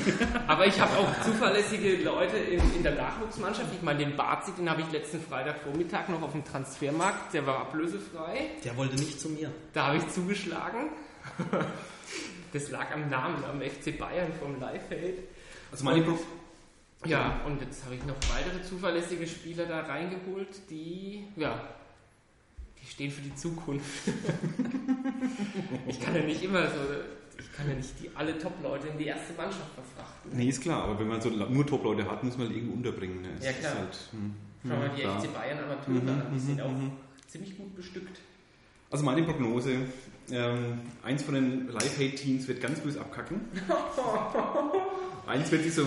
[0.47, 3.73] Aber ich habe auch zuverlässige Leute in, in der Nachwuchsmannschaft.
[3.75, 7.61] Ich meine, den Barzi, den habe ich letzten Freitagvormittag noch auf dem Transfermarkt, der war
[7.61, 8.51] ablösefrei.
[8.63, 9.51] Der wollte nicht zu mir.
[9.73, 10.91] Da habe ich zugeschlagen.
[12.53, 15.25] Das lag am Namen, am FC Bayern vom Leifeld.
[15.73, 16.17] Also meine Pro
[17.05, 21.69] Ja, und jetzt habe ich noch weitere zuverlässige Spieler da reingeholt, die, ja,
[22.81, 23.87] die stehen für die Zukunft.
[25.89, 26.79] ich kann ja nicht immer so,
[27.57, 30.31] kann ja nicht die, alle Top-Leute in die erste Mannschaft verfrachten.
[30.33, 33.23] Nee, ist klar, aber wenn man so nur Top-Leute hat, muss man halt irgendwo unterbringen.
[33.23, 33.29] Ne?
[33.41, 33.75] Ja, klar.
[33.75, 34.35] Halt, hm.
[34.67, 35.21] Schau mal die klar.
[35.21, 36.71] FC Bayern Amateure an, die sind auch
[37.27, 38.21] ziemlich gut bestückt.
[38.91, 39.77] Also meine Prognose,
[40.31, 43.41] ähm, eins von den Live-Hate-Teams wird ganz böse abkacken.
[45.27, 45.87] eins wird sich so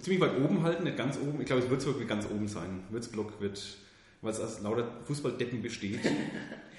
[0.00, 1.40] ziemlich weit oben halten, nicht ganz oben.
[1.40, 2.84] Ich glaube, es Würzburg wird ganz oben sein.
[2.90, 3.76] Würzblock wird,
[4.22, 6.00] weil es aus lauter Fußballdeppen besteht.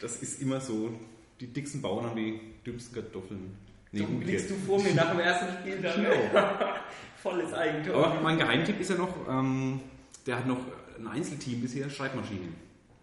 [0.02, 0.92] Das ist immer so.
[1.40, 3.58] Die dicksten Bauern haben die dümmsten Kartoffeln.
[3.92, 6.04] Nee, Du blickst du vor mir nach dem ersten Spiel dann.
[6.04, 6.12] Genau.
[7.24, 8.08] Volles Eigentor.
[8.08, 9.80] Aber mein Geheimtipp ist ja noch, ähm,
[10.26, 10.60] der hat noch
[11.00, 12.54] ein Einzelteam bisher, Schreibmaschinen.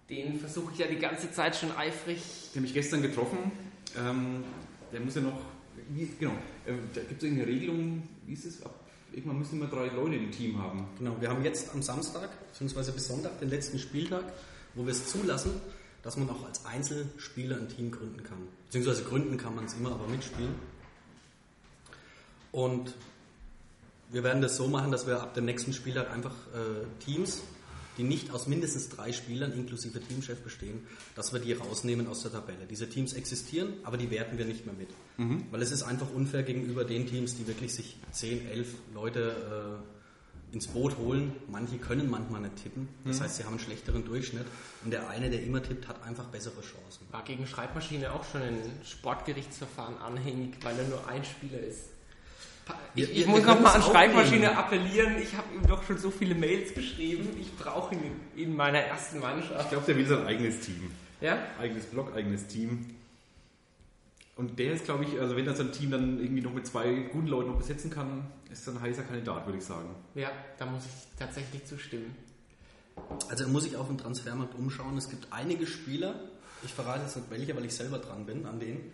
[0.08, 2.22] Den versuche ich ja die ganze Zeit schon eifrig.
[2.54, 3.38] Der hat mich gestern getroffen.
[3.96, 4.44] Ähm,
[4.92, 5.40] der muss ja noch,
[5.88, 6.32] wie, genau,
[6.66, 8.62] äh, da gibt es irgendeine Regelung, wie ist es?
[8.62, 8.74] Ab,
[9.12, 10.86] irgendwann müssen immer drei Leute im Team haben.
[10.98, 14.24] Genau, wir haben jetzt am Samstag, beziehungsweise bis Sonntag, den letzten Spieltag,
[14.74, 15.52] wo wir es zulassen,
[16.02, 18.38] dass man auch als Einzelspieler ein Team gründen kann.
[18.66, 20.54] Beziehungsweise gründen kann man es immer, aber mitspielen.
[22.52, 22.94] Und
[24.10, 27.42] wir werden das so machen, dass wir ab dem nächsten Spieltag einfach äh, Teams,
[27.98, 32.32] die nicht aus mindestens drei Spielern inklusive Teamchef bestehen, dass wir die rausnehmen aus der
[32.32, 32.66] Tabelle.
[32.70, 34.88] Diese Teams existieren, aber die werten wir nicht mehr mit.
[35.50, 39.80] Weil es ist einfach unfair gegenüber den Teams, die wirklich sich 10, 11 Leute
[40.52, 41.32] äh, ins Boot holen.
[41.48, 42.88] Manche können manchmal nicht tippen.
[43.04, 44.46] Das heißt, sie haben einen schlechteren Durchschnitt.
[44.84, 47.06] Und der eine, der immer tippt, hat einfach bessere Chancen.
[47.10, 51.88] War gegen Schreibmaschine auch schon ein Sportgerichtsverfahren anhängig, weil er nur ein Spieler ist.
[52.94, 54.82] Ich, ich wir- muss nochmal an Schreibmaschine aufnehmen.
[54.82, 55.16] appellieren.
[55.22, 57.28] Ich habe ihm doch schon so viele Mails geschrieben.
[57.40, 58.02] Ich brauche ihn
[58.36, 59.70] in meiner ersten Ich Mannschaft.
[59.70, 60.90] glaube, der will sein eigenes Team.
[61.20, 61.38] Ja?
[61.58, 62.86] Eigenes Block, eigenes Team.
[64.36, 66.90] Und der ist, glaube ich, also wenn er sein Team dann irgendwie noch mit zwei
[67.12, 69.88] guten Leuten noch besetzen kann, ist er ein heißer Kandidat, würde ich sagen.
[70.14, 72.14] Ja, da muss ich tatsächlich zustimmen.
[73.28, 74.96] Also da muss ich auf dem Transfermarkt umschauen.
[74.98, 76.14] Es gibt einige Spieler,
[76.64, 78.92] ich verrate jetzt nicht welche, weil ich selber dran bin, an denen,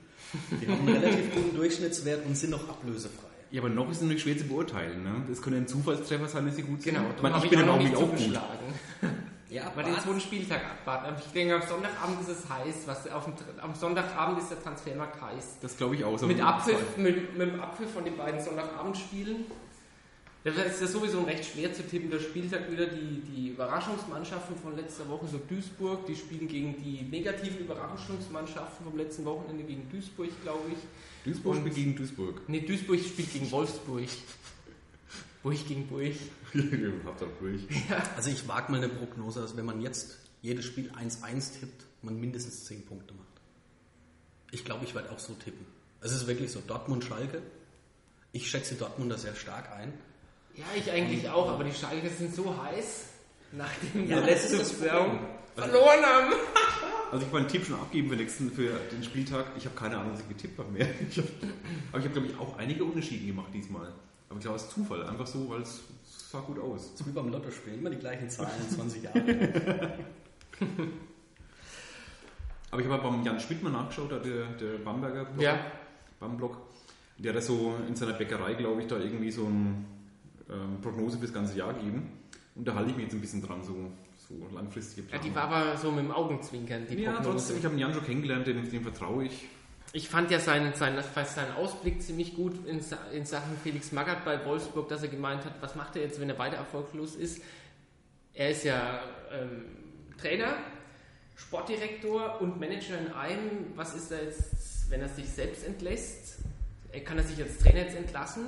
[0.61, 3.28] die haben einen relativ guten Durchschnittswert und sind noch ablösefrei.
[3.50, 5.02] Ja, aber noch ist es natürlich schwer zu beurteilen.
[5.02, 5.22] Ne?
[5.28, 6.94] Das könnte ein Zufallstreffer sein, dass sie gut sind.
[6.94, 8.40] Genau, ich, meine, hab ich bin auch aber auch nicht auch gut.
[9.50, 11.06] Ja, Mal den zweiten Spieltag abwarten.
[11.06, 12.82] Aber ich denke, am Sonntagabend ist es heiß.
[12.84, 13.32] Was, auf dem,
[13.62, 15.56] am Sonntagabend ist der Transfermarkt heiß.
[15.62, 16.18] Das glaube ich auch.
[16.18, 19.46] So Mit, Abpfiff, mit, mit dem Abpfiff von den beiden Sonntagabendspielen.
[20.44, 22.11] Da ist ja sowieso ein recht schwer zu tippen.
[22.11, 27.02] Der Spieltag wieder die, die Überraschungsmannschaften von letzter Woche, so Duisburg, die spielen gegen die
[27.11, 30.78] negativen Überraschungsmannschaften vom letzten Wochenende gegen Duisburg, glaube ich.
[31.24, 32.48] Duisburg Und- spielt gegen Duisburg.
[32.48, 34.09] Ne, Duisburg spielt gegen Wolfsburg.
[35.42, 36.14] Burg gegen Burg.
[37.04, 37.62] Habt ihr durch.
[38.16, 42.18] Also ich wage mal eine Prognose, dass wenn man jetzt jedes Spiel 1-1 tippt, man
[42.18, 43.26] mindestens 10 Punkte macht.
[44.50, 45.66] Ich glaube, ich werde auch so tippen.
[46.00, 47.42] Es ist wirklich so, Dortmund-Schalke.
[48.33, 49.92] Ich schätze die Dortmunder sehr stark ein.
[50.54, 53.04] Ja, ich eigentlich auch, aber die Schalke sind so heiß,
[53.52, 55.18] nachdem Ja, wir das letzte das Saison
[55.56, 56.32] verloren haben.
[57.11, 59.46] Also ich wollte einen Tipp schon abgeben für, nächsten, für den Spieltag.
[59.56, 60.87] Ich habe keine Ahnung, was ich getippt habe mehr.
[61.08, 61.24] Ich hab,
[61.90, 63.88] aber ich habe, glaube ich, auch einige Unterschiede gemacht diesmal.
[64.28, 65.04] Aber ich glaube, es ist Zufall.
[65.06, 65.80] Einfach so, weil es
[66.30, 66.92] sah gut aus.
[66.96, 69.18] So wie beim Lottospiel, immer die gleichen Zahlen, 20 Jahre.
[72.70, 75.58] Aber ich habe beim Jan Schmidt mal nachgeschaut, der, der Bamberger Blog, Ja.
[76.20, 76.58] Bamblog.
[77.16, 79.74] Der hat da so in seiner Bäckerei, glaube ich, da irgendwie so eine
[80.50, 82.12] ähm, Prognose fürs ganze Jahr gegeben.
[82.59, 83.75] Und da halte ich mich jetzt ein bisschen dran, so,
[84.29, 85.29] so langfristige Ja, Planung.
[85.31, 87.31] die war aber so mit dem Augenzwinkern, die ja, Prognose.
[87.38, 89.47] trotzdem, ich habe Jan schon kennengelernt, dem, dem vertraue ich.
[89.92, 92.81] Ich fand ja seinen, seinen, seinen Ausblick ziemlich gut in,
[93.12, 96.29] in Sachen Felix Magath bei Wolfsburg, dass er gemeint hat, was macht er jetzt, wenn
[96.29, 97.40] er weiter erfolglos ist.
[98.35, 99.01] Er ist ja
[99.33, 99.62] ähm,
[100.21, 100.57] Trainer,
[101.37, 103.73] Sportdirektor und Manager in einem.
[103.77, 106.38] Was ist er jetzt, wenn er sich selbst entlässt?
[107.05, 108.47] Kann er sich als Trainer jetzt entlassen,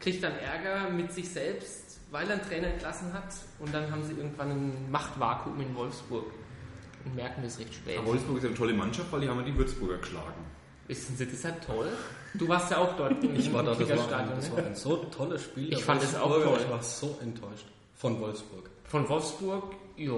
[0.00, 4.02] kriegt dann Ärger mit sich selbst, weil er einen Trainer entlassen hat und dann haben
[4.02, 6.26] sie irgendwann ein Machtvakuum in Wolfsburg
[7.04, 7.98] und merken das recht spät.
[7.98, 10.44] Aber Wolfsburg ist ja eine tolle Mannschaft, weil die haben ja die Würzburger geschlagen.
[10.86, 11.88] Wissen Sie, das ist ja toll.
[12.34, 14.56] Du warst ja auch dort Ich war da, das war, Kickerstadion, das ne?
[14.56, 15.72] war ein so tolles Spiel.
[15.72, 16.58] Ich fand es auch toll.
[16.60, 18.70] Ich war so enttäuscht von Wolfsburg.
[18.84, 20.12] Von Wolfsburg, ja,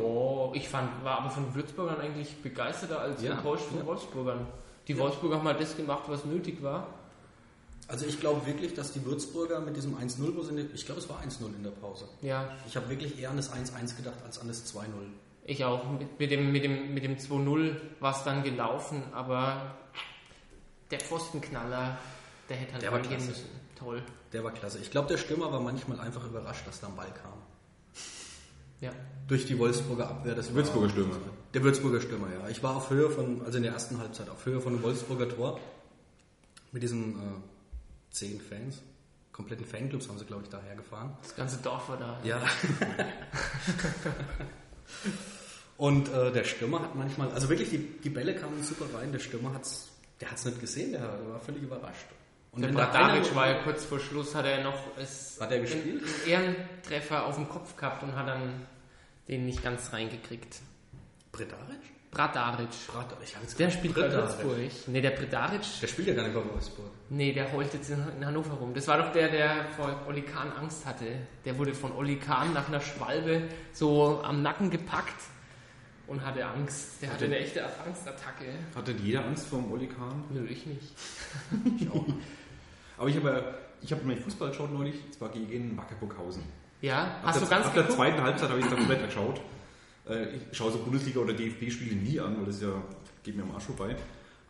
[0.54, 3.86] ich fand, war aber von Würzburgern eigentlich begeisterter als Ja, enttäuscht von ja.
[3.86, 4.46] Wolfsburgern.
[4.88, 6.86] Die Wolfsburger haben mal das gemacht, was nötig war.
[7.88, 10.86] Also ich glaube wirklich, dass die Würzburger mit diesem 1-0, wo sie, in der- ich
[10.86, 12.08] glaube es war 1-0 in der Pause.
[12.22, 14.86] Ja, Ich habe wirklich eher an das 1-1 gedacht als an das 2-0.
[15.44, 15.90] ich auch.
[15.98, 19.74] Mit, mit dem, mit dem, mit dem 2-0 war es dann gelaufen, aber
[20.90, 21.98] der Pfostenknaller,
[22.48, 23.26] der hätte halt Der war klasse.
[23.28, 23.46] müssen.
[23.78, 24.02] Toll.
[24.32, 24.78] Der war klasse.
[24.78, 27.32] Ich glaube, der Stürmer war manchmal einfach überrascht, dass da ein Ball kam.
[28.80, 28.90] Ja.
[29.28, 30.34] Durch die Wolfsburger Abwehr.
[30.34, 31.16] Das Der Würzburger Stürmer.
[31.54, 32.48] Der Würzburger Stürmer, ja.
[32.48, 35.28] Ich war auf Höhe von, also in der ersten Halbzeit, auf Höhe von dem Wolfsburger
[35.28, 35.60] Tor.
[36.72, 37.16] Mit diesen äh,
[38.12, 38.80] zehn Fans.
[39.32, 41.16] Kompletten Fanclubs haben sie, glaube ich, daher gefahren.
[41.22, 42.20] Das ganze Dorf war da.
[42.22, 42.42] Ja.
[45.78, 49.10] Und äh, der Stürmer hat manchmal, also wirklich, die, die Bälle kamen super rein.
[49.10, 49.88] Der Stürmer hat's,
[50.20, 52.06] der hat es nicht gesehen, der war völlig überrascht.
[52.52, 55.38] Und Der wenn da Bradaric einer- war ja kurz vor Schluss, hat er noch es
[55.40, 56.02] Hat er gespielt?
[56.04, 58.66] einen Ehrentreffer auf dem Kopf gehabt und hat dann
[59.28, 60.60] den nicht ganz reingekriegt.
[61.32, 61.80] Bredaric?
[62.12, 62.68] Bradaric.
[62.88, 64.12] Bredaric, ich hab jetzt Der spielt bei.
[64.12, 64.56] Würzburg.
[64.88, 66.86] Ne, der Bredaric, Der spielt ja gar nicht bei Wolfsburg.
[67.08, 68.74] nee, der heult jetzt in, Hannover rum.
[68.74, 71.06] Das war doch der, der vor Olli Kahn Angst hatte.
[71.46, 75.22] Der wurde von Olli Kahn nach einer Schwalbe so am Nacken gepackt
[76.06, 77.00] und hatte Angst.
[77.00, 78.44] Der hatte eine echte Angstattacke.
[78.74, 80.24] Hat denn jeder Angst vor dem Olli Kahn?
[80.30, 80.92] Nö, ich nicht.
[81.80, 82.04] Ich auch.
[82.98, 86.42] Aber ich habe ich habe mir Fußball geschaut neulich, zwar gegen Wackerburghausen.
[86.82, 89.40] Ja, Ab hast der, du ganz Ab der zweiten Halbzeit habe ich da komplett geschaut.
[90.08, 92.82] Äh, Ich schaue so Bundesliga oder DFB-Spiele nie an, weil das ja
[93.22, 93.96] geht mir am Arsch vorbei.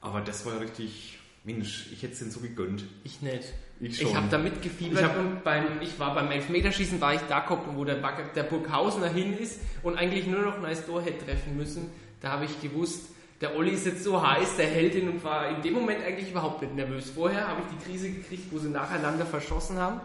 [0.01, 2.85] Aber das war ja richtig, Mensch, ich hätte es denen so gegönnt.
[3.05, 3.53] Ich nicht.
[3.81, 7.21] Ich Ich habe da mitgefiebert Ich hab- und beim, ich war beim Elfmeterschießen, war ich
[7.29, 7.97] da gucken, wo der,
[8.35, 11.91] der Burghausener hin ist und eigentlich nur noch ein nice Tor hätte treffen müssen.
[12.21, 13.07] Da habe ich gewusst,
[13.41, 16.31] der Olli ist jetzt so heiß, der hält ihn und war in dem Moment eigentlich
[16.31, 17.11] überhaupt nicht nervös.
[17.11, 20.01] Vorher habe ich die Krise gekriegt, wo sie nacheinander verschossen haben.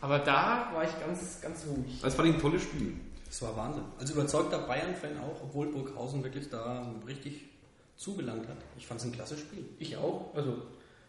[0.00, 2.00] Aber da war ich ganz, ganz ruhig.
[2.00, 2.94] Das war ein tolles Spiel.
[3.30, 3.84] Das war Wahnsinn.
[3.98, 7.48] Also überzeugter Bayern-Fan auch, obwohl Burghausen wirklich da richtig
[7.96, 8.56] zugelangt hat.
[8.76, 9.64] Ich fand es ein klasse Spiel.
[9.78, 10.34] Ich auch.
[10.34, 10.62] Also,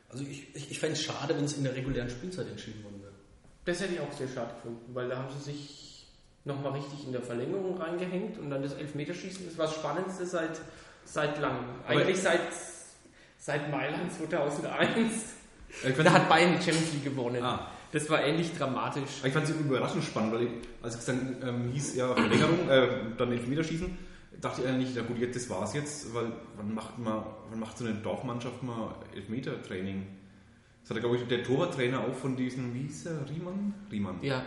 [0.10, 3.02] Also ich, ich, ich fände es schade, wenn es in der regulären Spielzeit entschieden worden
[3.02, 3.12] wäre.
[3.66, 6.08] das hätte ich auch sehr schade gefunden, weil da haben sie sich
[6.46, 9.46] nochmal richtig in der Verlängerung reingehängt und dann das Elfmeterschießen.
[9.48, 10.60] Das war das Spannendste seit,
[11.06, 11.66] seit langem.
[11.86, 12.42] Aber- Eigentlich seit,
[13.40, 15.34] seit Mailand 2001.
[15.84, 17.42] Äh, Ich Da hat Bayern die Champions League gewonnen.
[17.44, 17.72] Ah.
[17.92, 19.24] Das war ähnlich dramatisch.
[19.24, 20.50] ich fand es überraschend spannend, weil ich,
[20.82, 23.98] als es dann ähm, hieß, ja, Verlängerung, äh, dann Elfmeterschießen,
[24.40, 27.78] dachte ich eigentlich, na gut, jetzt, das war's jetzt, weil wann macht, man, wann macht
[27.78, 30.06] so eine Dorfmannschaft mal Elfmetertraining?
[30.82, 33.74] Das hat, glaube ich, der Torwarttrainer auch von diesem, wie hieß der, Riemann?
[33.92, 34.18] Riemann.
[34.22, 34.44] Ja.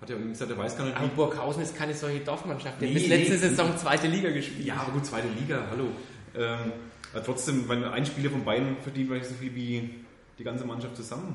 [0.00, 2.80] Hat ja irgendwie gesagt, er weiß gar nicht, Aber wie Burghausen ist keine solche Dorfmannschaft.
[2.80, 3.38] Der hat Nee, bis letzte nee.
[3.38, 4.66] Saison zweite Liga gespielt.
[4.66, 5.88] Ja, aber gut, zweite Liga, hallo.
[6.36, 6.72] Ähm,
[7.12, 9.90] aber trotzdem, wenn ein Spieler von Bayern verdient, weil so viel wie
[10.38, 11.34] die ganze Mannschaft zusammen.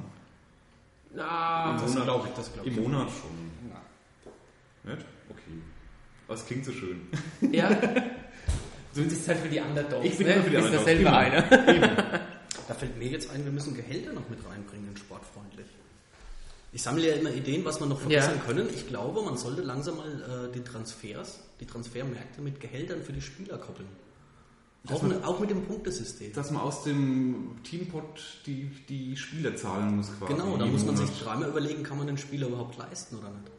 [1.15, 2.81] Na, Monat, glaube ich, das glaube Im.
[2.83, 4.91] Monat schon.
[4.91, 5.05] Nicht?
[5.29, 5.61] Okay.
[6.27, 7.07] Aber es klingt so schön.
[7.51, 7.69] Ja.
[8.95, 10.05] Du bist halt für die Underdogs.
[10.05, 10.33] Ich bin ne?
[10.43, 11.17] für die Du bist Underdogs, immer.
[11.17, 11.43] einer.
[12.67, 15.65] Da fällt mir jetzt ein, wir müssen Gehälter noch mit reinbringen in sportfreundlich.
[16.73, 18.43] Ich sammle ja immer Ideen, was wir noch verbessern Ja.
[18.45, 18.69] können.
[18.71, 23.21] Ich glaube, man sollte langsam mal äh, die Transfers, die Transfermärkte mit Gehältern für die
[23.21, 23.87] Spieler koppeln.
[24.85, 26.33] Dass Auch, man- mit- auch mit dem Punktesystem.
[26.33, 28.03] Dass man aus dem Teampot
[28.45, 30.33] die, die Spieler zahlen muss quasi.
[30.33, 33.51] Genau, da muss man sich dreimal überlegen, kann man den Spieler überhaupt leisten oder nicht.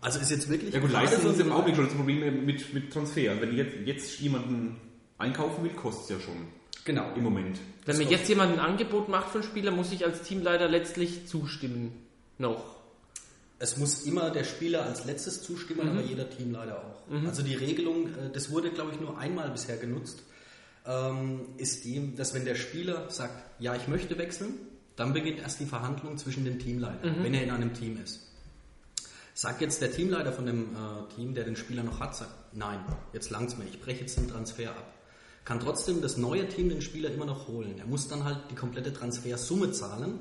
[0.00, 0.74] Also ist jetzt wirklich...
[0.74, 3.40] Ja gut, leisten ist im Augenblick schon das Problem mit, mit Transfer.
[3.40, 4.76] Wenn ich jetzt, jetzt jemanden
[5.18, 6.46] einkaufen will, kostet es ja schon
[6.84, 7.12] Genau.
[7.14, 7.58] im Moment.
[7.86, 11.26] Wenn mir jetzt jemand ein Angebot macht für einen Spieler, muss ich als Teamleiter letztlich
[11.28, 11.92] zustimmen.
[12.38, 12.76] Noch.
[13.60, 15.98] Es muss immer der Spieler als letztes zustimmen, Mhm.
[15.98, 17.26] aber jeder Teamleiter auch.
[17.26, 20.22] Also die Regelung, äh, das wurde glaube ich nur einmal bisher genutzt,
[21.58, 24.54] ist die, dass wenn der Spieler sagt, ja ich möchte wechseln,
[24.96, 27.24] dann beginnt erst die Verhandlung zwischen den Teamleitern, Mhm.
[27.24, 28.26] wenn er in einem Team ist.
[29.34, 32.80] Sagt jetzt der Teamleiter von dem äh, Team, der den Spieler noch hat, sagt, nein,
[33.12, 34.92] jetzt langt's mir, ich breche jetzt den Transfer ab.
[35.44, 37.76] Kann trotzdem das neue Team den Spieler immer noch holen.
[37.78, 40.18] Er muss dann halt die komplette Transfersumme zahlen.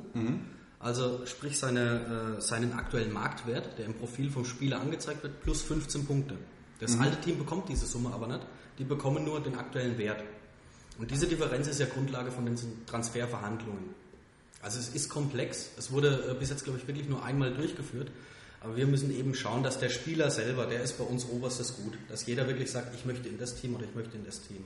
[0.80, 5.62] Also sprich seine, äh, seinen aktuellen Marktwert, der im Profil vom Spieler angezeigt wird, plus
[5.62, 6.38] 15 Punkte.
[6.80, 8.42] Das alte Team bekommt diese Summe aber nicht.
[8.78, 10.24] Die bekommen nur den aktuellen Wert.
[11.00, 13.96] Und diese Differenz ist ja Grundlage von den Transferverhandlungen.
[14.62, 15.70] Also es ist komplex.
[15.78, 18.12] Es wurde äh, bis jetzt, glaube ich, wirklich nur einmal durchgeführt.
[18.62, 21.94] Aber wir müssen eben schauen, dass der Spieler selber, der ist bei uns oberstes Gut.
[22.10, 24.66] Dass jeder wirklich sagt, ich möchte in das Team oder ich möchte in das Team.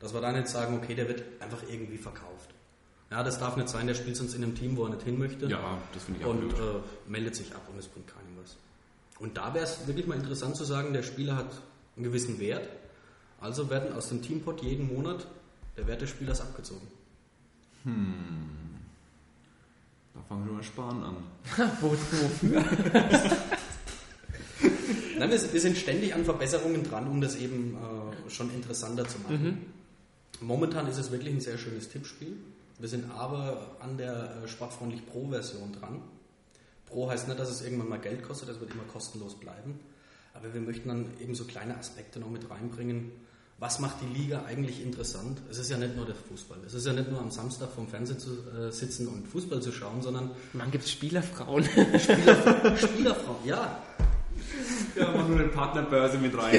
[0.00, 2.50] Dass wir da nicht sagen, okay, der wird einfach irgendwie verkauft.
[3.10, 5.18] Ja, das darf nicht sein, der spielt sonst in einem Team, wo er nicht hin
[5.18, 6.56] möchte Ja, das finde ich auch und äh,
[7.06, 8.56] meldet sich ab und es bringt keinem was.
[9.18, 11.50] Und da wäre es wirklich mal interessant zu sagen, der Spieler hat
[11.96, 12.68] einen gewissen Wert,
[13.40, 15.26] also werden aus dem Teampot jeden Monat
[15.78, 16.86] der Wert des Spielers abgezogen.
[20.14, 21.16] Da fangen wir mal sparen an.
[21.80, 22.60] Wo, wofür?
[25.18, 29.18] Nein, wir, wir sind ständig an Verbesserungen dran, um das eben äh, schon interessanter zu
[29.20, 29.72] machen.
[30.40, 32.36] Momentan ist es wirklich ein sehr schönes Tippspiel.
[32.78, 36.02] Wir sind aber an der äh, Sportfreundlich Pro-Version dran.
[36.86, 39.80] Pro heißt nicht, dass es irgendwann mal Geld kostet, das wird immer kostenlos bleiben.
[40.34, 43.10] Aber wir möchten dann eben so kleine Aspekte noch mit reinbringen.
[43.60, 45.40] Was macht die Liga eigentlich interessant?
[45.50, 46.58] Es ist ja nicht nur der Fußball.
[46.64, 49.72] Es ist ja nicht nur am Samstag vorm Fernseher zu äh, sitzen und Fußball zu
[49.72, 51.64] schauen, sondern Man gibt Spielerfrauen.
[51.64, 53.44] Spieler, Spielerfrauen.
[53.44, 53.82] Ja,
[54.94, 56.54] Ja, mach nur eine Partnerbörse mit rein.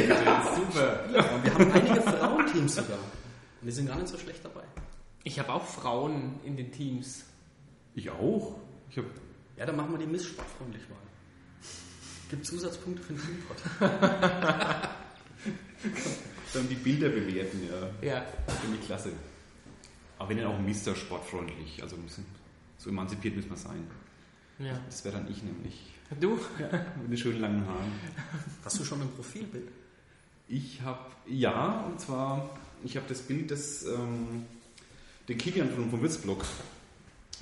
[0.56, 1.06] Super.
[1.36, 2.98] Und wir haben einige Frauenteams sogar.
[3.62, 4.64] Und die sind gar nicht so schlecht dabei.
[5.24, 7.24] Ich habe auch Frauen in den Teams.
[7.96, 8.58] Ich auch.
[8.90, 9.08] Ich habe
[9.56, 10.98] Ja, dann machen wir die Miss sportfreundlich mal.
[12.30, 13.58] Gibt Zusatzpunkte für den Teampot.
[16.54, 18.08] dann die Bilder bewerten, ja.
[18.08, 18.26] Ja.
[18.62, 19.12] Finde ich klasse.
[20.18, 21.82] Aber wenn dann auch Mister sportfreundlich.
[21.82, 22.26] Also ein bisschen,
[22.78, 23.88] so emanzipiert müssen wir sein.
[24.60, 24.80] ja.
[24.86, 25.94] Das wäre dann ich nämlich.
[26.20, 26.40] Du?
[27.02, 27.92] Mit den schönen langen Haaren.
[28.66, 29.70] Hast du schon ein Profilbild?
[30.48, 34.46] Ich habe, ja, und zwar, ich habe das Bild des, ähm,
[35.28, 36.44] den Kilian von, vom Witzblock.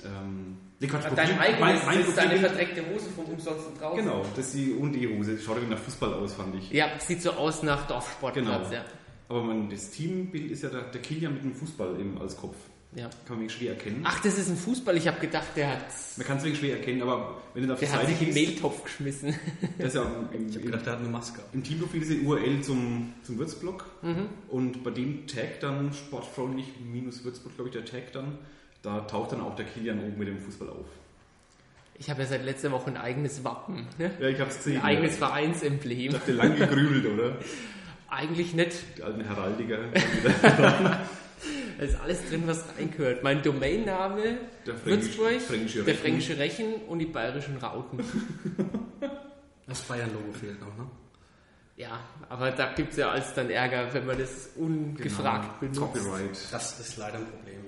[0.04, 3.98] Ähm, nee, Quatsch, Dein eigenes, mein- mein ist deine verdreckte Hose vom Umsonst draußen.
[4.04, 5.38] Genau, das ist die und die Hose.
[5.38, 6.70] Schaut irgendwie nach Fußball aus, fand ich.
[6.70, 8.72] Ja, sieht so aus nach Dorfsportplatz, Genau.
[8.72, 8.84] ja.
[9.28, 12.56] Aber man, das Teambild ist ja der, der Kilian mit dem Fußball eben als Kopf.
[12.96, 13.04] ja.
[13.26, 14.00] Kann man wenig schwer erkennen.
[14.04, 14.96] Ach, das ist ein Fußball.
[14.96, 15.84] Ich habe gedacht, der hat,
[16.16, 18.16] Man kann es wenig schwer erkennen, aber wenn du da auf die der hat Seite
[18.16, 19.34] sich gehst, Mehltopf geschmissen.
[19.76, 21.40] das ist ja im, Ich habe im, gedacht, der hat eine Maske.
[21.52, 24.28] im Teamprofil ist die URL zum, zum Würzblock Mhm.
[24.48, 28.38] und bei dem Tag dann sportfreundlich minus Würzburg, glaube ich, der Tag dann,
[28.82, 30.86] da taucht dann auch der Kilian oben mit dem Fußball auf.
[32.00, 33.86] Ich habe ja seit letzter Woche ein eigenes Wappen.
[33.98, 34.10] Ne?
[34.20, 34.76] Ja, ich habe es gesehen.
[34.80, 36.12] Ein eigenes Ich Vereinsemblem.
[36.12, 37.36] dachte, lang gegrübelt, oder?
[38.08, 38.76] Eigentlich nicht.
[38.96, 39.78] Die alten Heraldiker.
[41.78, 43.22] Da ist alles drin, was reingehört.
[43.22, 46.00] Mein Domainname Der Fränkisch- Würzburg, Fränkische der Rechen.
[46.02, 48.00] fränkische Rechen und die bayerischen Rauten.
[49.68, 50.90] Das Bayern-Logo fehlt noch, ne?
[51.76, 55.78] Ja, aber da gibt es ja als dann Ärger, wenn man das ungefragt benutzt.
[55.78, 55.92] Genau.
[55.92, 56.38] Copyright.
[56.50, 57.67] Das ist leider ein Problem, ja.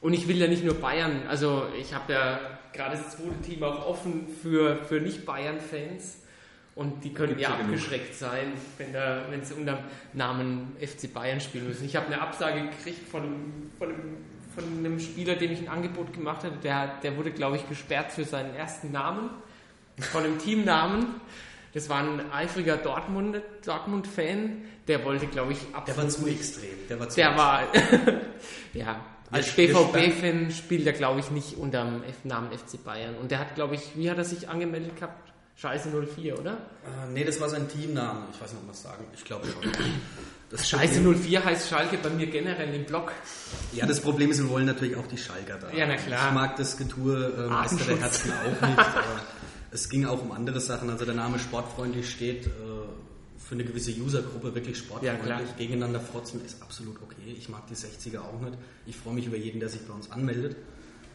[0.00, 2.40] Und ich will ja nicht nur Bayern, also ich habe ja
[2.72, 6.18] gerade das zweite Team auch offen für, für Nicht-Bayern-Fans.
[6.76, 7.72] Und die können ja ja genug.
[7.74, 11.84] abgeschreckt sein, wenn, da, wenn sie unter dem Namen FC Bayern spielen müssen.
[11.84, 14.16] Ich habe eine Absage gekriegt von, von, einem,
[14.54, 16.54] von einem Spieler, dem ich ein Angebot gemacht hatte.
[16.62, 19.30] Der, der wurde, glaube ich, gesperrt für seinen ersten Namen,
[20.12, 21.06] von einem Teamnamen.
[21.74, 24.62] Das war ein eifriger Dortmund- Dortmund-Fan.
[24.86, 26.70] der wollte, glaube ich, Der absolut war zu extrem.
[26.88, 28.06] Der war zu Der extrem.
[28.06, 28.20] war,
[28.74, 33.14] ja, als BVB-Fan spielt er, glaube ich, nicht unter dem Namen FC Bayern.
[33.16, 35.32] Und der hat, glaube ich, wie hat er sich angemeldet gehabt?
[35.56, 36.52] Scheiße 04, oder?
[36.52, 38.26] Äh, nee, das war sein Teamname.
[38.32, 39.04] Ich weiß nicht, ob man es sagen.
[39.14, 39.72] Ich glaube schon.
[40.50, 43.12] Das Scheiße Problem- 04 heißt Schalke bei mir generell im Blog.
[43.72, 45.70] Ja, das Problem ist, wir wollen natürlich auch die Schalker da.
[45.76, 46.28] Ja, na klar.
[46.28, 47.98] Ich mag das Getue äh, Meister der.
[47.98, 48.78] Herzen auch nicht.
[48.78, 49.20] Aber
[49.72, 50.88] Es ging auch um andere Sachen.
[50.90, 52.50] Also der Name sportfreundlich steht äh,
[53.48, 55.26] für eine gewisse Usergruppe wirklich sportfreundlich.
[55.48, 55.56] Ja.
[55.56, 57.34] Gegeneinander frotzen ist absolut okay.
[57.36, 58.58] Ich mag die 60er auch nicht.
[58.86, 60.56] Ich freue mich über jeden, der sich bei uns anmeldet,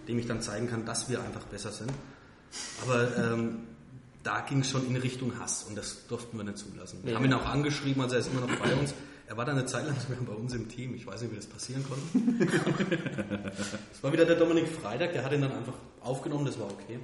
[0.08, 1.92] dem ich dann zeigen kann, dass wir einfach besser sind.
[2.82, 3.60] Aber ähm,
[4.24, 7.00] da ging es schon in Richtung Hass und das durften wir nicht zulassen.
[7.04, 7.18] Wir Ja.
[7.20, 8.94] haben ihn auch angeschrieben, also er ist immer noch bei uns.
[9.28, 10.96] Er war dann eine Zeit lang sogar bei uns im Team.
[10.96, 12.48] Ich weiß nicht, wie das passieren konnte.
[13.94, 17.00] Es war wieder der Dominik Freitag, der hat ihn dann einfach aufgenommen, das war okay.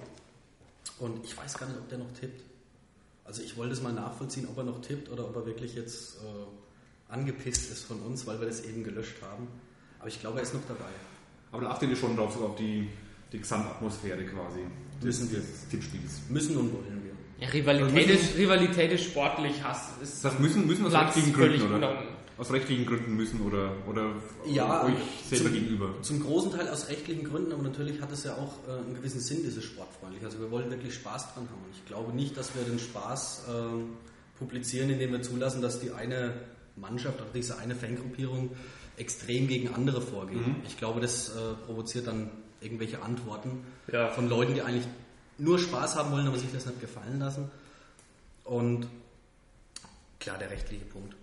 [1.00, 2.42] Und ich weiß gar nicht, ob der noch tippt.
[3.30, 6.16] Also ich wollte es mal nachvollziehen, ob er noch tippt oder ob er wirklich jetzt
[6.16, 9.48] äh, angepisst ist von uns, weil wir das eben gelöscht haben.
[10.00, 10.90] Aber ich glaube, er ist noch dabei.
[11.52, 12.90] Aber da achtet ihr schon drauf, so auf die,
[13.32, 14.62] die Gesamtatmosphäre quasi.
[15.04, 15.42] Müssen wir.
[15.42, 16.22] des Tippspiels.
[16.28, 17.46] Müssen und wollen wir.
[17.46, 21.60] Ja, Rivalität ist, Rivalität ist sportlich, Hass ist Das müssen, müssen aus Platz rechtlichen völlig
[21.62, 22.04] Gründen, oder?
[22.40, 24.14] Aus rechtlichen Gründen müssen oder, oder
[24.48, 24.94] Ja, euch
[25.28, 25.94] selber zum- gegenüber.
[26.02, 29.20] Zum großen Teil aus rechtlichen Gründen, aber natürlich hat es ja auch äh, einen gewissen
[29.20, 30.24] Sinn, dieses sportfreundlich.
[30.24, 31.62] Also wir wollen wirklich Spaß dran haben.
[31.66, 33.90] Und ich glaube nicht, dass wir den Spaß ähm,
[34.40, 36.34] publizieren, indem wir zulassen, dass die eine
[36.78, 38.52] Mannschaft oder diese eine Fangruppierung
[38.96, 40.40] extrem gegen andere vorgeht.
[40.66, 44.10] Ich glaube, das äh, provoziert dann irgendwelche Antworten Ja.
[44.10, 44.88] von Leuten, die eigentlich
[45.38, 47.50] nur Spaß haben wollen, aber sich das nicht gefallen lassen.
[48.46, 48.88] Und
[50.20, 51.16] klar, der rechtliche Punkt.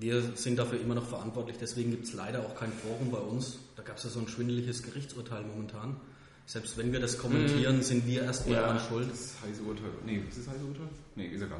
[0.00, 3.58] Wir sind dafür immer noch verantwortlich, deswegen gibt es leider auch kein Forum bei uns.
[3.76, 5.96] Da gab es ja so ein schwindeliges Gerichtsurteil momentan.
[6.46, 8.62] Selbst wenn wir das kommentieren, sind wir erstmal Ja.
[8.62, 9.10] daran schuld.
[9.10, 9.90] Das heiße Urteil.
[10.06, 10.88] Nee, ist das heiße Urteil?
[11.16, 11.58] Nee, ist egal.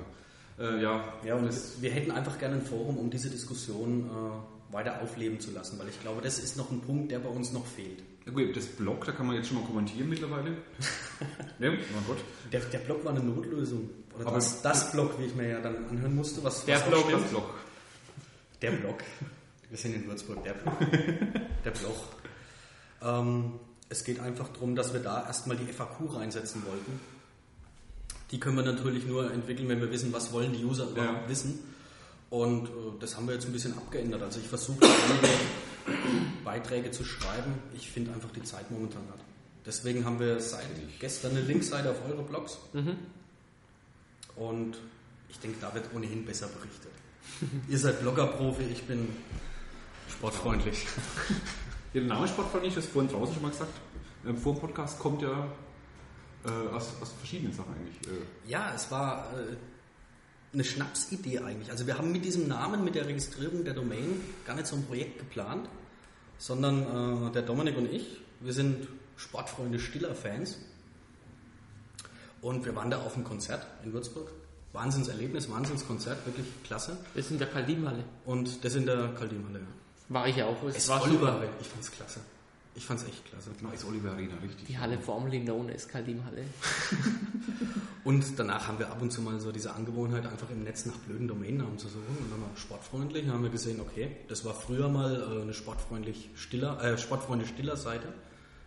[0.58, 5.02] Äh, ja, Ja, und wir hätten einfach gerne ein Forum, um diese Diskussion äh, weiter
[5.02, 7.66] aufleben zu lassen, weil ich glaube, das ist noch ein Punkt, der bei uns noch
[7.66, 8.02] fehlt.
[8.24, 10.50] Ja, gut, das Blog, da kann man jetzt schon mal kommentieren mittlerweile.
[11.58, 12.18] ja, mein Gott.
[12.52, 13.90] Der, der Blog war eine Notlösung.
[14.14, 16.84] Oder Aber- das, das Blog, wie ich mir ja dann anhören musste, was, Der was
[16.88, 17.10] Blog.
[17.10, 17.44] Das Blog.
[18.62, 18.98] Der Block.
[19.68, 20.78] Wir sind in Würzburg, der Block.
[21.64, 22.04] Der Bloch.
[23.02, 23.54] Ähm,
[23.88, 27.00] es geht einfach darum, dass wir da erstmal die FAQ reinsetzen wollten.
[28.30, 31.28] Die können wir natürlich nur entwickeln, wenn wir wissen, was wollen die User überhaupt Ja.
[31.28, 31.58] wissen.
[32.30, 34.22] Und äh, das haben wir jetzt ein bisschen abgeändert.
[34.22, 35.28] Also ich versuche einige
[36.44, 37.54] Beiträge zu schreiben.
[37.74, 39.20] Ich finde einfach die Zeit momentan hat.
[39.66, 40.66] Deswegen haben wir seit
[41.00, 42.58] gestern eine Linkseite auf eure Blogs.
[44.36, 44.76] Und
[45.28, 46.92] ich denke, da wird ohnehin besser berichtet.
[47.68, 49.08] Ihr seid Blogger-Profi, ich bin
[50.08, 50.86] sportfreundlich.
[51.94, 53.72] Ja, der Name Sportfreundlich, das vorhin draußen schon mal gesagt.
[54.26, 55.48] Ähm, vor dem Podcast kommt ja
[56.44, 57.96] äh, aus, aus verschiedenen Sachen eigentlich.
[58.06, 59.56] Äh, Ja, es war äh,
[60.52, 61.70] eine Schnapsidee eigentlich.
[61.70, 64.84] Also wir haben mit diesem Namen, mit der Registrierung der Domain gar nicht so ein
[64.84, 65.66] Projekt geplant,
[66.36, 68.86] sondern äh, der Dominik und ich, wir sind
[69.16, 70.58] Sportfreunde stiller Fans.
[72.42, 74.30] Und wir waren da auf einem Konzert in Würzburg.
[74.78, 76.96] Wahnsinnserlebnis, Wahnsinnskonzert, wirklich klasse.
[77.14, 78.04] Das ist in der Kaldimhalle.
[78.24, 79.60] Und das in der Kaldimhalle.
[80.08, 80.62] War ich ja auch.
[80.68, 81.42] Es, Es war war super.
[81.60, 82.20] Ich fand's klasse.
[82.76, 83.50] Ich fand's echt klasse.
[83.60, 84.66] Nice Oliver Arena, richtig.
[84.68, 86.44] Die Halle formerly known as Kaldimhalle.
[88.04, 90.96] Und danach haben wir ab und zu mal so diese Angewohnheit, einfach im Netz nach
[90.98, 92.16] blöden Domainnamen zu suchen.
[92.20, 93.24] Und dann mal sportfreundlich.
[93.24, 97.50] Dann haben wir gesehen, okay, das war früher mal äh, eine sportfreundlich stiller, äh, sportfreundlich
[97.50, 98.06] stiller Seite.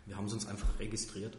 [0.05, 1.37] Wir haben es uns einfach registriert.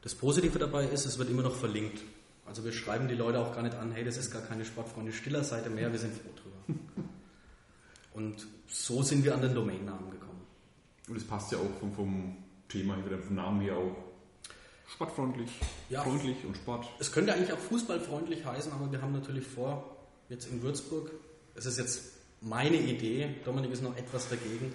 [0.00, 2.00] Das Positive dabei ist, es wird immer noch verlinkt.
[2.48, 5.16] Also wir schreiben die Leute auch gar nicht an, hey, das ist gar keine sportfreundlich
[5.16, 6.80] stiller Seite mehr, wir sind froh drüber.
[8.14, 10.40] Und so sind wir an den Domainnamen gekommen.
[11.08, 12.36] Und es passt ja auch vom, vom
[12.68, 13.96] Thema her, vom Namen her auch.
[14.92, 15.50] Sportfreundlich,
[15.90, 16.02] Ja.
[16.02, 16.86] freundlich und Sport.
[16.98, 19.96] Es könnte eigentlich auch fußballfreundlich heißen, aber wir haben natürlich vor,
[20.30, 21.10] jetzt in Würzburg,
[21.54, 22.02] es ist jetzt
[22.40, 24.72] meine Idee, Dominik ist noch etwas dagegen,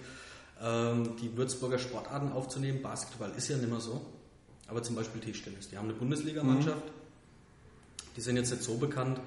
[0.62, 2.82] ähm, die Würzburger Sportarten aufzunehmen.
[2.82, 4.06] Basketball ist ja nicht mehr so,
[4.68, 5.70] aber zum Beispiel Tischtennis.
[5.70, 6.84] Die haben eine Bundesligamannschaft,
[8.16, 9.20] die sind jetzt nicht so bekannt,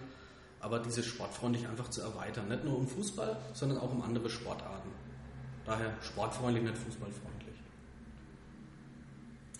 [0.60, 2.48] aber diese sportfreundlich einfach zu erweitern.
[2.48, 4.88] Nicht nur um Fußball, sondern auch um andere Sportarten.
[5.64, 7.54] Daher sportfreundlich, nicht fußballfreundlich.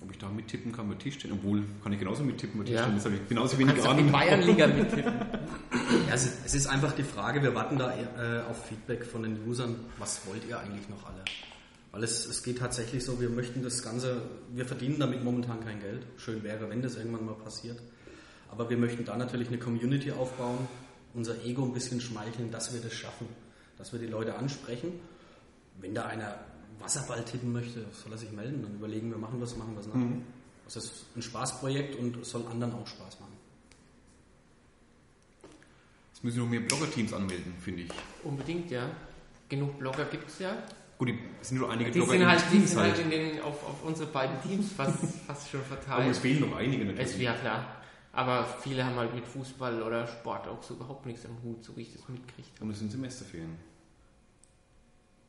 [0.02, 2.76] Ob ich da mittippen kann bei Tischtennis, obwohl kann ich genauso mittippen bei Ja.
[2.78, 4.12] Tischtennis, habe ich genauso Du wenig kannst auch die Ahnung.
[4.12, 5.14] Bayernliga mittippen.
[6.08, 9.46] Ja, es, es ist einfach die Frage, wir warten da äh, auf Feedback von den
[9.48, 11.24] Usern, was wollt ihr eigentlich noch alle?
[11.92, 14.20] Weil es, es geht tatsächlich so, wir möchten das Ganze,
[14.52, 16.02] wir verdienen damit momentan kein Geld.
[16.18, 17.78] Schön wäre, wenn das irgendwann mal passiert.
[18.50, 20.66] Aber wir möchten da natürlich eine Community aufbauen,
[21.14, 23.26] unser Ego ein bisschen schmeicheln, dass wir das schaffen,
[23.78, 24.92] dass wir die Leute ansprechen.
[25.80, 26.38] Wenn da einer
[26.78, 29.80] Wasserball tippen möchte, soll er sich melden, dann überlegen wir, machen wir es, machen wir
[29.80, 29.94] es nach.
[30.64, 33.32] Das ist ein Spaßprojekt und soll anderen auch Spaß machen.
[36.12, 37.90] Es müssen noch mehr Blogger-Teams anmelden, finde ich.
[38.24, 38.90] Unbedingt, ja.
[39.48, 40.56] Genug Blogger gibt es ja.
[40.98, 41.10] Gut,
[41.42, 43.40] es sind nur einige Die Blogger sind in halt, die Teams sind halt in den,
[43.42, 46.16] auf, auf unsere beiden Teams fast, fast schon Aber es verteilt.
[46.16, 47.20] fehlen noch einige Es natürlich.
[47.20, 47.82] ja klar.
[48.16, 51.76] Aber viele haben halt mit Fußball oder Sport auch so überhaupt nichts am Hut, so
[51.76, 52.48] wie ich das mitkriege.
[52.60, 53.58] Und es sind Semesterferien.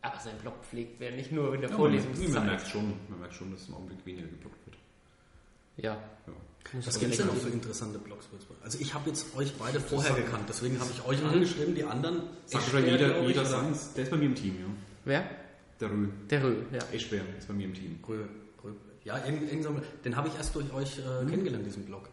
[0.02, 2.46] Aber sein Blog pflegt wer nicht nur in der Ja, man, man Vorlesungszeit.
[2.46, 4.78] merkt schon, man merkt schon, dass im Augenblick weniger geblockt wird.
[5.76, 5.94] Ja.
[6.28, 6.34] Ja.
[6.86, 7.54] Was gibt es denn für geben.
[7.54, 8.30] interessante Blogs?
[8.64, 12.24] Also ich habe jetzt euch beide vorher gekannt, deswegen habe ich euch angeschrieben, die anderen.
[12.46, 13.94] Sagt schon jeder, jeder seins.
[13.94, 14.66] Der ist bei mir im Team, ja.
[15.04, 15.30] Wer?
[15.82, 16.08] Der Rö.
[16.30, 16.80] Der Rö, ja.
[16.94, 18.00] Eschbär ist bei mir im Team.
[18.08, 18.26] Rö,
[18.64, 18.72] Rö.
[19.04, 19.76] Ja, irgend, irgend so,
[20.06, 22.10] den habe ich erst durch euch äh, kennengelernt, diesen Blog.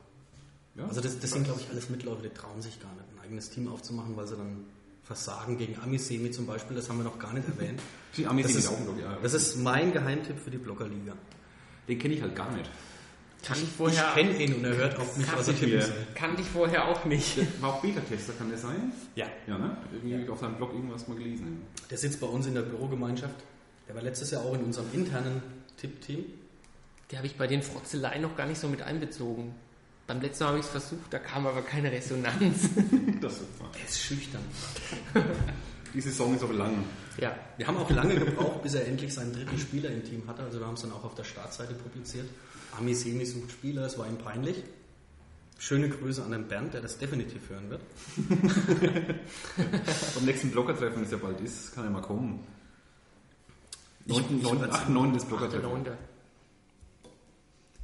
[0.76, 0.86] Ja?
[0.88, 3.50] Also das, das sind, glaube ich, alles Mitläufer, die trauen sich gar nicht, ein eigenes
[3.50, 4.64] Team aufzumachen, weil sie dann
[5.04, 7.80] versagen gegen Amisemi zum Beispiel, das haben wir noch gar nicht erwähnt.
[8.16, 9.18] Die Amis Das ist, auch ja.
[9.22, 11.14] das ist mein Geheimtipp für die Bloggerliga.
[11.88, 12.70] Den kenne ich halt gar nicht.
[13.44, 15.76] Kann ich Ich vorher, kenne ihn und er hört auf mich, was ich ich tippen
[15.76, 15.94] mir- soll.
[16.14, 17.36] kannte ich vorher auch nicht.
[17.60, 18.92] War auch Beta-Tester, kann der sein?
[19.16, 19.26] Ja.
[19.46, 19.76] Ja, ne?
[19.92, 21.60] Irgendwie auf seinem Blog irgendwas mal gelesen.
[21.90, 23.34] Der sitzt bei uns in der Bürogemeinschaft.
[23.86, 25.42] Der war letztes Jahr auch in unserem internen
[25.76, 26.24] Tippteam.
[27.10, 29.54] Die habe ich bei den Frotzeleien noch gar nicht so mit einbezogen.
[30.06, 32.68] Beim letzten Mal habe ich es versucht, da kam aber keine Resonanz.
[33.20, 33.44] Das ist.
[33.80, 34.42] Er ist schüchtern.
[35.94, 36.84] Die Saison ist aber lang.
[37.18, 37.34] ja.
[37.56, 40.42] Wir haben auch lange gebraucht, bis er endlich seinen dritten Spieler im Team hatte.
[40.42, 42.26] Also wir haben es dann auch auf der Startseite publiziert.
[42.76, 44.62] Ami Semi sucht Spieler, es war ihm peinlich.
[45.58, 47.80] Schöne Grüße an den Bernd, der das definitiv hören wird.
[50.16, 52.40] Beim nächsten Bloggertreffen, das ja bald ist, kann er mal kommen.
[54.06, 54.24] Ich- 9.
[54.38, 54.58] ich 9.
[54.60, 54.88] würd's- 8.
[54.90, 55.12] 9.
[55.14, 55.96] das Der Bloggertreffen Neunte.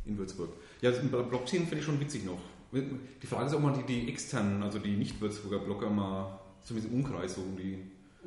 [0.05, 0.51] In Würzburg.
[0.81, 2.41] Ja, das Blog-Szenen finde ich schon witzig noch.
[2.73, 6.77] Die Frage ist, ob man die, die externen, also die nicht-Würzburger Blogger mal so ein
[6.77, 7.79] bisschen Umkreis, so um die,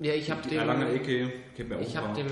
[0.01, 2.15] Ja, ich habe die dem, Erlanger Ecke, kennt man auch ich hab paar.
[2.15, 2.27] dem,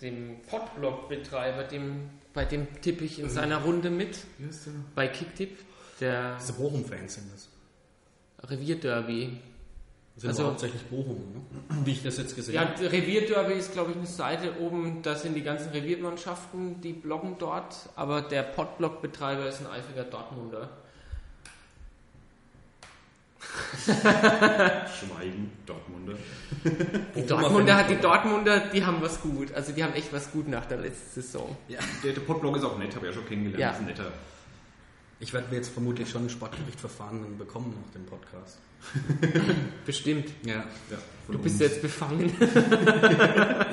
[0.00, 4.72] dem Podblog-Betreiber, dem, bei dem tippe ich in seiner Runde mit, Wie heißt der?
[4.94, 5.58] bei Kicktipp,
[6.00, 7.48] der Diese Bochum-Fans sind das.
[8.48, 9.38] Revierderby.
[10.22, 11.40] Das sind Also- hauptsächlich Bochum, ne?
[11.84, 12.92] wie ich das jetzt gesehen Ja, habe.
[12.92, 17.88] Revierderby ist, glaube ich, eine Seite oben, da sind die ganzen Reviermannschaften, die bloggen dort,
[17.96, 20.68] aber der Podblog-Betreiber ist ein eifriger Dortmunder.
[23.86, 26.14] Schweigen, Dortmunder.
[27.16, 29.52] Die Dortmunder, hat, die Dortmunder, die haben was gut.
[29.54, 31.56] Also die haben echt was gut nach der letzten Saison.
[32.04, 33.60] Der, der Podblog ist auch nett, habe ich ja schon kennengelernt.
[33.60, 33.70] Ja.
[33.70, 34.12] Ist ein netter.
[35.20, 38.58] Ich werde mir jetzt vermutlich schon ein Sportgerichtsverfahren bekommen nach dem Podcast.
[39.86, 40.30] Bestimmt.
[40.44, 40.64] Ja.
[40.90, 40.98] Ja,
[41.28, 41.60] Du bist uns.
[41.60, 42.32] jetzt befangen.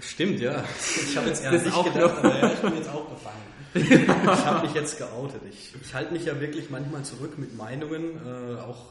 [0.00, 0.64] Stimmt, ja.
[1.06, 3.42] Ich habe jetzt eher Das nicht auch gedacht, aber ja, ich bin jetzt auch befangen.
[3.74, 5.42] ich habe mich jetzt geoutet.
[5.50, 8.86] Ich, ich halte mich ja wirklich manchmal zurück mit Meinungen, äh, auch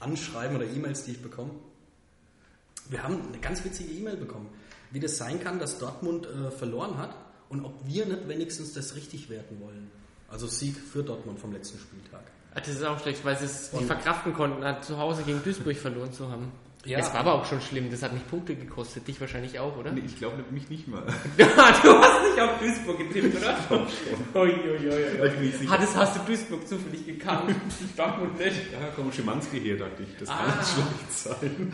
[0.00, 1.50] Anschreiben oder E-Mails, die ich bekomme.
[2.90, 4.48] Wir haben eine ganz witzige E-Mail bekommen,
[4.90, 7.14] wie das sein kann, dass Dortmund äh, verloren hat
[7.48, 9.90] und ob wir nicht wenigstens das richtig werten wollen.
[10.34, 12.22] Also Sieg für Dortmund vom letzten Spieltag.
[12.56, 15.76] Das ist auch schlecht, weil sie es nicht verkraften konnten, hat zu Hause gegen Duisburg
[15.76, 16.50] verloren zu haben.
[16.84, 16.98] Ja.
[16.98, 17.88] Das war aber auch schon schlimm.
[17.88, 19.06] Das hat mich Punkte gekostet.
[19.06, 19.92] Dich wahrscheinlich auch, oder?
[19.92, 21.02] Nee, ich glaube mich nicht mal.
[21.38, 23.56] du hast nicht auf Duisburg getippt, oder?
[24.34, 25.26] Ui, ui, ui, ui.
[25.26, 25.70] Ich bin nicht sicher.
[25.70, 27.54] Hattest, hast du Duisburg zufällig gekannt?
[27.96, 28.72] Dortmund nicht.
[28.72, 30.08] Ja, komm, Schimanski hier, dachte ich.
[30.18, 30.56] Das kann Ah.
[30.56, 31.72] nicht schlecht sein.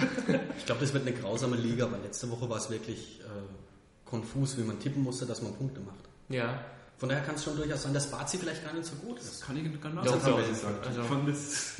[0.58, 4.58] Ich glaube, das wird eine grausame Liga, weil letzte Woche war es wirklich äh, konfus,
[4.58, 6.04] wie man tippen musste, dass man Punkte macht.
[6.28, 6.62] Ja.
[7.00, 9.42] Von daher kann es schon durchaus sein, dass Bazi vielleicht gar nicht so gut ist.
[9.42, 10.38] Kann ich gar nicht sagen, doch.
[10.38, 10.64] wer das.
[10.86, 11.74] Also- Ich fand das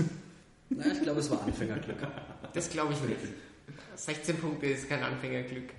[0.70, 1.98] Naja, ich glaube, es war Anfängerglück.
[2.54, 3.20] Das glaube ich nicht.
[3.96, 5.70] 16 Punkte ist kein Anfängerglück.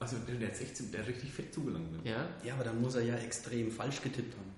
[0.00, 1.92] also der, der hat 16, der hat richtig fett zugelangt.
[1.92, 2.10] Ne?
[2.10, 2.26] Ja.
[2.42, 4.50] Ja, aber dann muss er ja extrem falsch getippt haben.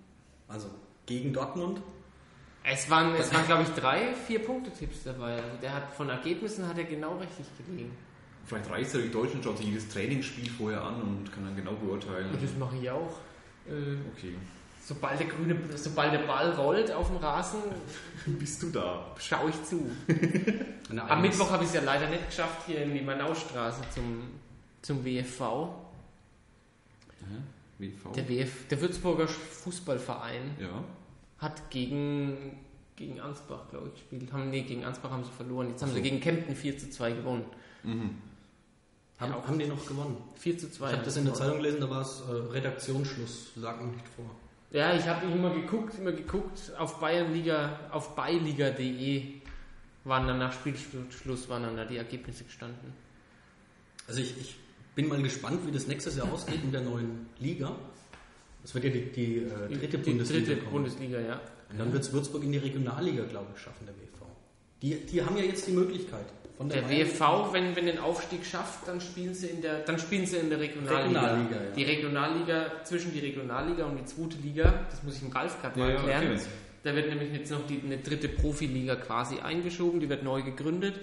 [0.47, 0.69] Also
[1.07, 1.81] gegen Dortmund.
[2.65, 5.33] Es waren, es waren glaube ich, drei, vier Punkte-Tipps dabei.
[5.35, 7.91] Also der hat von Ergebnissen hat er genau richtig gelegen.
[8.47, 11.73] Vielleicht reißt er die Deutschen, schaut sich jedes Trainingsspiel vorher an und kann dann genau
[11.75, 12.31] beurteilen.
[12.31, 13.15] Und das mache ich auch.
[13.69, 14.35] Äh, Okay.
[14.85, 17.61] sobald, der grüne, sobald der Ball rollt auf dem Rasen,
[18.27, 19.15] Bist du da?
[19.19, 19.91] schaue ich zu.
[21.09, 21.23] Am.
[21.23, 24.23] Mittwoch habe ich es ja leider nicht geschafft, hier in die Manaustraße zum,
[24.83, 25.69] zum WFV.
[27.79, 28.13] WV?
[28.15, 30.83] Der, WF, der Würzburger Fußballverein ja.
[31.39, 32.59] hat gegen,
[32.97, 34.33] gegen Ansbach, glaube ich, gespielt.
[34.33, 35.69] Haben, nee, gegen Ansbach haben sie verloren.
[35.71, 37.45] Jetzt haben sie gegen Kempten 4 zu 2 gewonnen.
[39.19, 40.17] Haben, haben die noch gewonnen?
[40.37, 40.87] 4 zu 2.
[40.87, 44.07] Ich habe das in der Zeitung gelesen, da war es äh, Redaktionsschluss, lag noch nicht
[44.15, 44.31] vor.
[44.71, 46.73] Ja, ich habe immer geguckt, immer geguckt.
[46.79, 49.39] Auf Bayernliga, auf beiliga.de
[50.05, 52.93] waren dann nach Spielschluss waren dann da die Ergebnisse gestanden.
[54.07, 54.57] Also ich, ich
[54.95, 57.75] bin mal gespannt, wie das nächstes Jahr ausgeht mit der neuen Liga.
[58.63, 60.73] Das wird ja die, die, äh, dritte die Bundesliga dritte kommen.
[60.73, 61.41] Bundesliga, ja.
[61.71, 64.27] Und dann wird es Würzburg in die Regionalliga, glaube ich, schaffen, der WV.
[64.83, 66.27] Die, die haben ja jetzt die Möglichkeit.
[66.59, 69.99] Von Der Bayern- WFV, wenn, wenn den Aufstieg schafft, dann spielen sie in der, dann
[69.99, 71.21] spielen sie in der Regionalliga.
[71.21, 71.71] Regionalliga, ja.
[71.77, 75.79] Die Regionalliga, zwischen die Regionalliga und die zweite Liga, das muss ich im Ralf gerade
[75.79, 76.33] mal erklären.
[76.35, 76.41] okay.
[76.83, 81.01] Da wird nämlich jetzt noch die, eine dritte Profiliga quasi eingeschoben, die wird neu gegründet.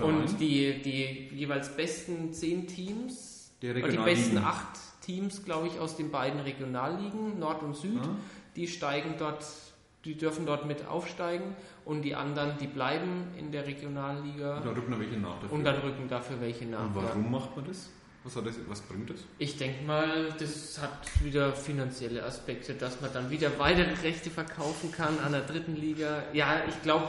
[0.00, 4.18] Und Und die, die jeweils besten zehn Teams, Der die Regionalligen.
[4.22, 8.08] besten acht Teams, glaube ich, aus den beiden Regionalligen, Nord und Süd, Ah.
[8.56, 9.44] die steigen dort,
[10.04, 11.54] die dürfen dort mit aufsteigen
[11.88, 15.52] und die anderen, die bleiben in der Regionalliga Und da rücken da welche nach dafür.
[15.52, 16.84] und dann rücken dafür welche nach.
[16.84, 17.88] Und warum macht man das?
[18.24, 19.20] Was, das, was bringt das?
[19.38, 24.92] Ich denke mal, das hat wieder finanzielle Aspekte, dass man dann wieder weitere Rechte verkaufen
[24.92, 26.24] kann an der dritten Liga.
[26.34, 27.06] Ja, ich glaube,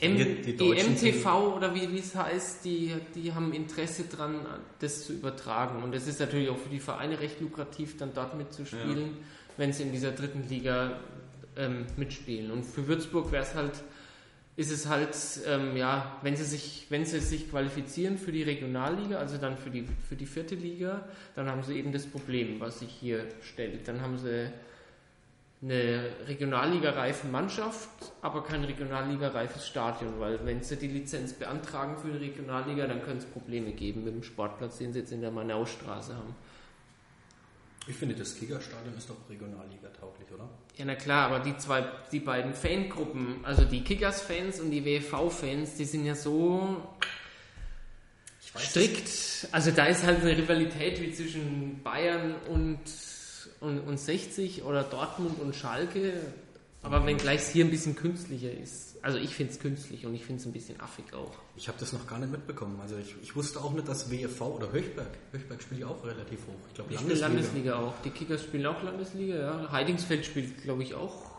[0.00, 4.36] die EMTV oder wie es heißt, die, die haben Interesse dran,
[4.78, 5.82] das zu übertragen.
[5.82, 9.16] Und es ist natürlich auch für die Vereine recht lukrativ, dann dort mitzuspielen,
[9.56, 11.00] wenn sie in dieser dritten Liga
[11.60, 12.50] ähm, mitspielen.
[12.50, 13.72] Und für Würzburg wäre es halt,
[14.56, 19.18] ist es halt, ähm, ja, wenn sie sich, wenn sie sich qualifizieren für die Regionalliga,
[19.18, 22.80] also dann für die, für die vierte Liga, dann haben sie eben das Problem, was
[22.80, 23.86] sich hier stellt.
[23.86, 24.50] Dann haben sie
[25.62, 27.90] eine Regionalliga-reife Mannschaft,
[28.22, 33.18] aber kein Regionalliga-reifes Stadion, weil wenn sie die Lizenz beantragen für die Regionalliga, dann können
[33.18, 36.34] es Probleme geben mit dem Sportplatz, den sie jetzt in der Manaustraße haben.
[37.90, 40.48] Ich finde, das Kickerstadion ist doch Regionalliga tauglich, oder?
[40.76, 45.74] Ja, na klar, aber die zwei, die beiden Fangruppen, also die Kickers-Fans und die WFV-Fans,
[45.74, 46.76] die sind ja so
[48.56, 49.48] strikt.
[49.50, 52.78] Also da ist halt eine Rivalität wie zwischen Bayern und,
[53.58, 56.12] und, und 60 oder Dortmund und Schalke.
[56.84, 58.89] Aber wenngleich es hier ein bisschen künstlicher ist.
[59.02, 61.32] Also ich finde es künstlich und ich finde es ein bisschen affig auch.
[61.56, 62.78] Ich habe das noch gar nicht mitbekommen.
[62.82, 66.40] Also ich, ich wusste auch nicht, dass WFV oder Höchberg, Höchberg spielt ja auch relativ
[66.46, 66.68] hoch.
[66.68, 67.94] Ich glaube spiele Landesliga auch.
[68.04, 69.72] Die Kickers spielen auch Landesliga, ja.
[69.72, 71.30] Heidingsfeld spielt, glaube ich, auch.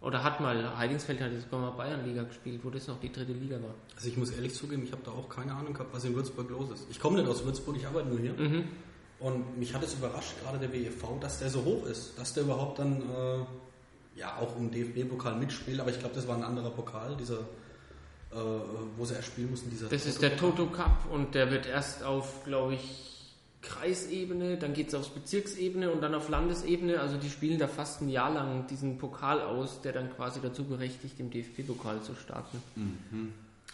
[0.00, 3.32] Oder hat mal, Heidingsfeld hat jetzt sogar mal Bayernliga gespielt, wo das noch die dritte
[3.32, 3.74] Liga war.
[3.96, 6.48] Also ich muss ehrlich zugeben, ich habe da auch keine Ahnung gehabt, was in Würzburg
[6.50, 6.86] los ist.
[6.88, 8.32] Ich komme nicht aus Würzburg, ich arbeite nur hier.
[8.32, 8.68] Mhm.
[9.18, 12.16] Und mich hat es überrascht, gerade der WFV, dass der so hoch ist.
[12.16, 13.44] Dass der überhaupt dann äh,
[14.18, 15.80] ja auch um DFB-Pokal mitspielt.
[15.80, 17.40] Aber ich glaube, das war ein anderer Pokal, dieser,
[18.32, 18.36] äh,
[18.96, 19.70] wo sie erst spielen mussten.
[19.70, 23.04] Dieser Das ist der Toto Cup und der wird erst auf, glaube ich,
[23.60, 27.00] Kreisebene, dann geht es aufs Bezirksebene und dann auf Landesebene.
[27.00, 30.64] Also die spielen da fast ein Jahr lang diesen Pokal aus, der dann quasi dazu
[30.64, 32.62] berechtigt, im DFB-Pokal zu starten.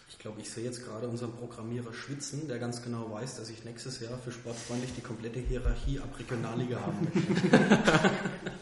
[0.07, 3.63] Ich glaube, ich sehe jetzt gerade unseren Programmierer schwitzen, der ganz genau weiß, dass ich
[3.63, 8.11] nächstes Jahr für sportfreundlich die komplette Hierarchie ab Regionalliga haben möchte.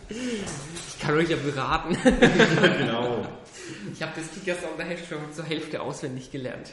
[0.10, 1.98] Ich kann euch ja beraten.
[2.78, 3.26] genau.
[3.91, 6.72] Ich habe das Kickers-Sonderheft schon zur Hälfte auswendig gelernt.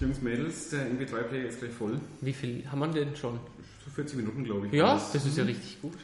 [0.00, 2.00] Jungs, Mädels, der MP3-Player ist gleich voll.
[2.20, 3.38] Wie viel haben wir denn schon?
[3.84, 4.72] So 40 Minuten, glaube ich.
[4.72, 5.98] Ja, das ist ja richtig gut.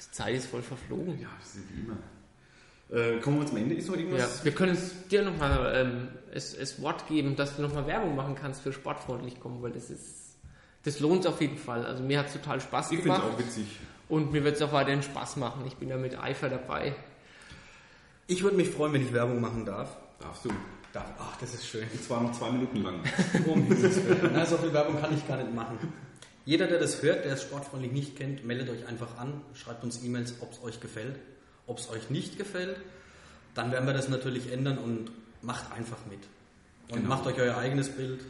[0.00, 1.18] Die Zeit ist voll verflogen.
[1.20, 1.96] Ja, das ist wie immer.
[2.92, 3.74] Äh, kommen wir zum Ende?
[3.76, 4.44] Ist noch Ja, irgendwas?
[4.44, 8.34] wir können es dir nochmal ähm, es, es Wort geben, dass du nochmal Werbung machen
[8.34, 10.36] kannst für sportfreundlich kommen, weil das ist,
[10.84, 11.86] das lohnt auf jeden Fall.
[11.86, 13.64] Also mir hat es total Spaß Ich finde es gemacht auch witzig.
[14.08, 15.62] und mir wird es auch weiterhin Spaß machen.
[15.66, 16.94] Ich bin da mit Eifer dabei.
[18.26, 19.96] Ich würde mich freuen, wenn ich Werbung machen darf.
[20.20, 20.50] Darfst du.
[20.92, 21.06] Darf.
[21.18, 21.84] Ach, das ist schön.
[21.92, 23.00] Und zwar noch zwei Minuten lang.
[23.46, 23.66] Um.
[24.32, 25.78] Na, so viel Werbung kann ich gar nicht machen.
[26.44, 30.02] Jeder, der das hört, der es sportfreundlich nicht kennt, meldet euch einfach an, schreibt uns
[30.02, 31.16] E-Mails, ob es euch gefällt.
[31.70, 32.78] Ob es euch nicht gefällt,
[33.54, 36.18] dann werden wir das natürlich ändern und macht einfach mit.
[36.90, 37.08] Und Genau.
[37.10, 38.20] macht euch euer eigenes Bild.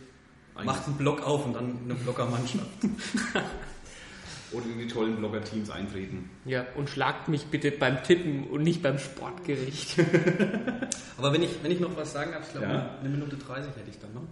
[0.62, 2.66] Macht einen Blog auf und dann eine Bloggermannschaft.
[4.52, 6.28] Oder in die tollen Blogger-Teams eintreten.
[6.44, 9.96] Ja, und schlagt mich bitte beim Tippen und nicht beim Sportgericht.
[11.16, 12.96] Aber wenn ich, wenn ich noch was sagen darf, ich glaube, Ja.
[13.00, 14.24] eine Minute 30 hätte ich dann noch.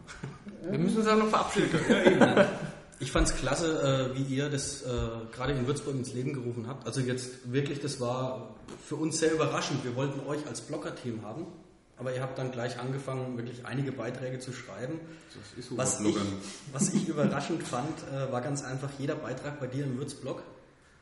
[0.71, 1.71] Wir müssen uns auch noch verabschieden.
[3.01, 4.87] Ich fand es klasse, äh, wie ihr das äh,
[5.33, 6.85] gerade in Würzburg ins Leben gerufen habt.
[6.85, 9.85] Also jetzt wirklich, das war für uns sehr überraschend.
[9.85, 11.47] Wir wollten euch als Blogger-Team haben,
[11.97, 14.99] aber ihr habt dann gleich angefangen, wirklich einige Beiträge zu schreiben.
[15.33, 16.17] Das ist Was ich,
[16.73, 20.43] was ich überraschend fand, äh, war ganz einfach, jeder Beitrag bei dir im Würzblog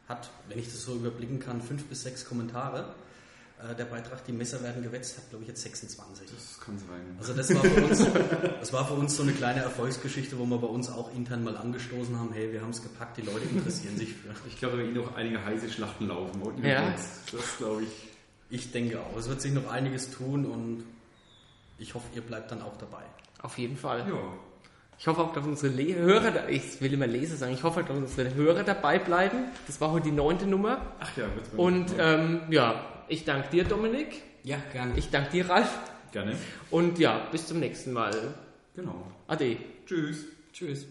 [0.07, 2.95] hat, wenn ich das so überblicken kann, fünf bis sechs Kommentare.
[3.59, 6.29] Äh, der Beitrag Die Messer werden gewetzt hat, glaube ich, jetzt 26.
[6.31, 7.17] Das kann sein.
[7.19, 8.07] Also das war, für uns,
[8.61, 11.57] das war für uns so eine kleine Erfolgsgeschichte, wo wir bei uns auch intern mal
[11.57, 14.29] angestoßen haben, hey, wir haben es gepackt, die Leute interessieren sich für.
[14.47, 16.43] Ich glaube, da werden eh noch einige heiße Schlachten laufen.
[16.43, 16.91] Und Ja.
[17.33, 17.89] Das glaube ich.
[18.51, 20.85] Ich denke auch, es wird sich noch einiges tun und
[21.79, 23.03] ich hoffe, ihr bleibt dann auch dabei.
[23.43, 24.01] Auf jeden Fall.
[24.01, 24.19] Ja.
[24.99, 27.83] Ich hoffe auch, dass unsere Le Hörer, da- ich will immer Leser sagen, ich hoffe,
[27.83, 29.47] dass unsere Hörer dabei bleiben.
[29.67, 30.95] Das war heute die neunte Nummer.
[31.01, 34.23] Ach ja, wird's mal- Und ähm, ja, ich danke dir, Dominik.
[34.45, 34.97] Ja, gerne.
[34.97, 35.79] Ich danke dir, Ralf.
[36.13, 36.37] Gerne.
[36.71, 38.35] Und ja, bis zum nächsten Mal.
[38.75, 39.07] Genau.
[39.27, 39.57] Ade.
[39.87, 40.27] Tschüss.
[40.53, 40.87] Tschüss.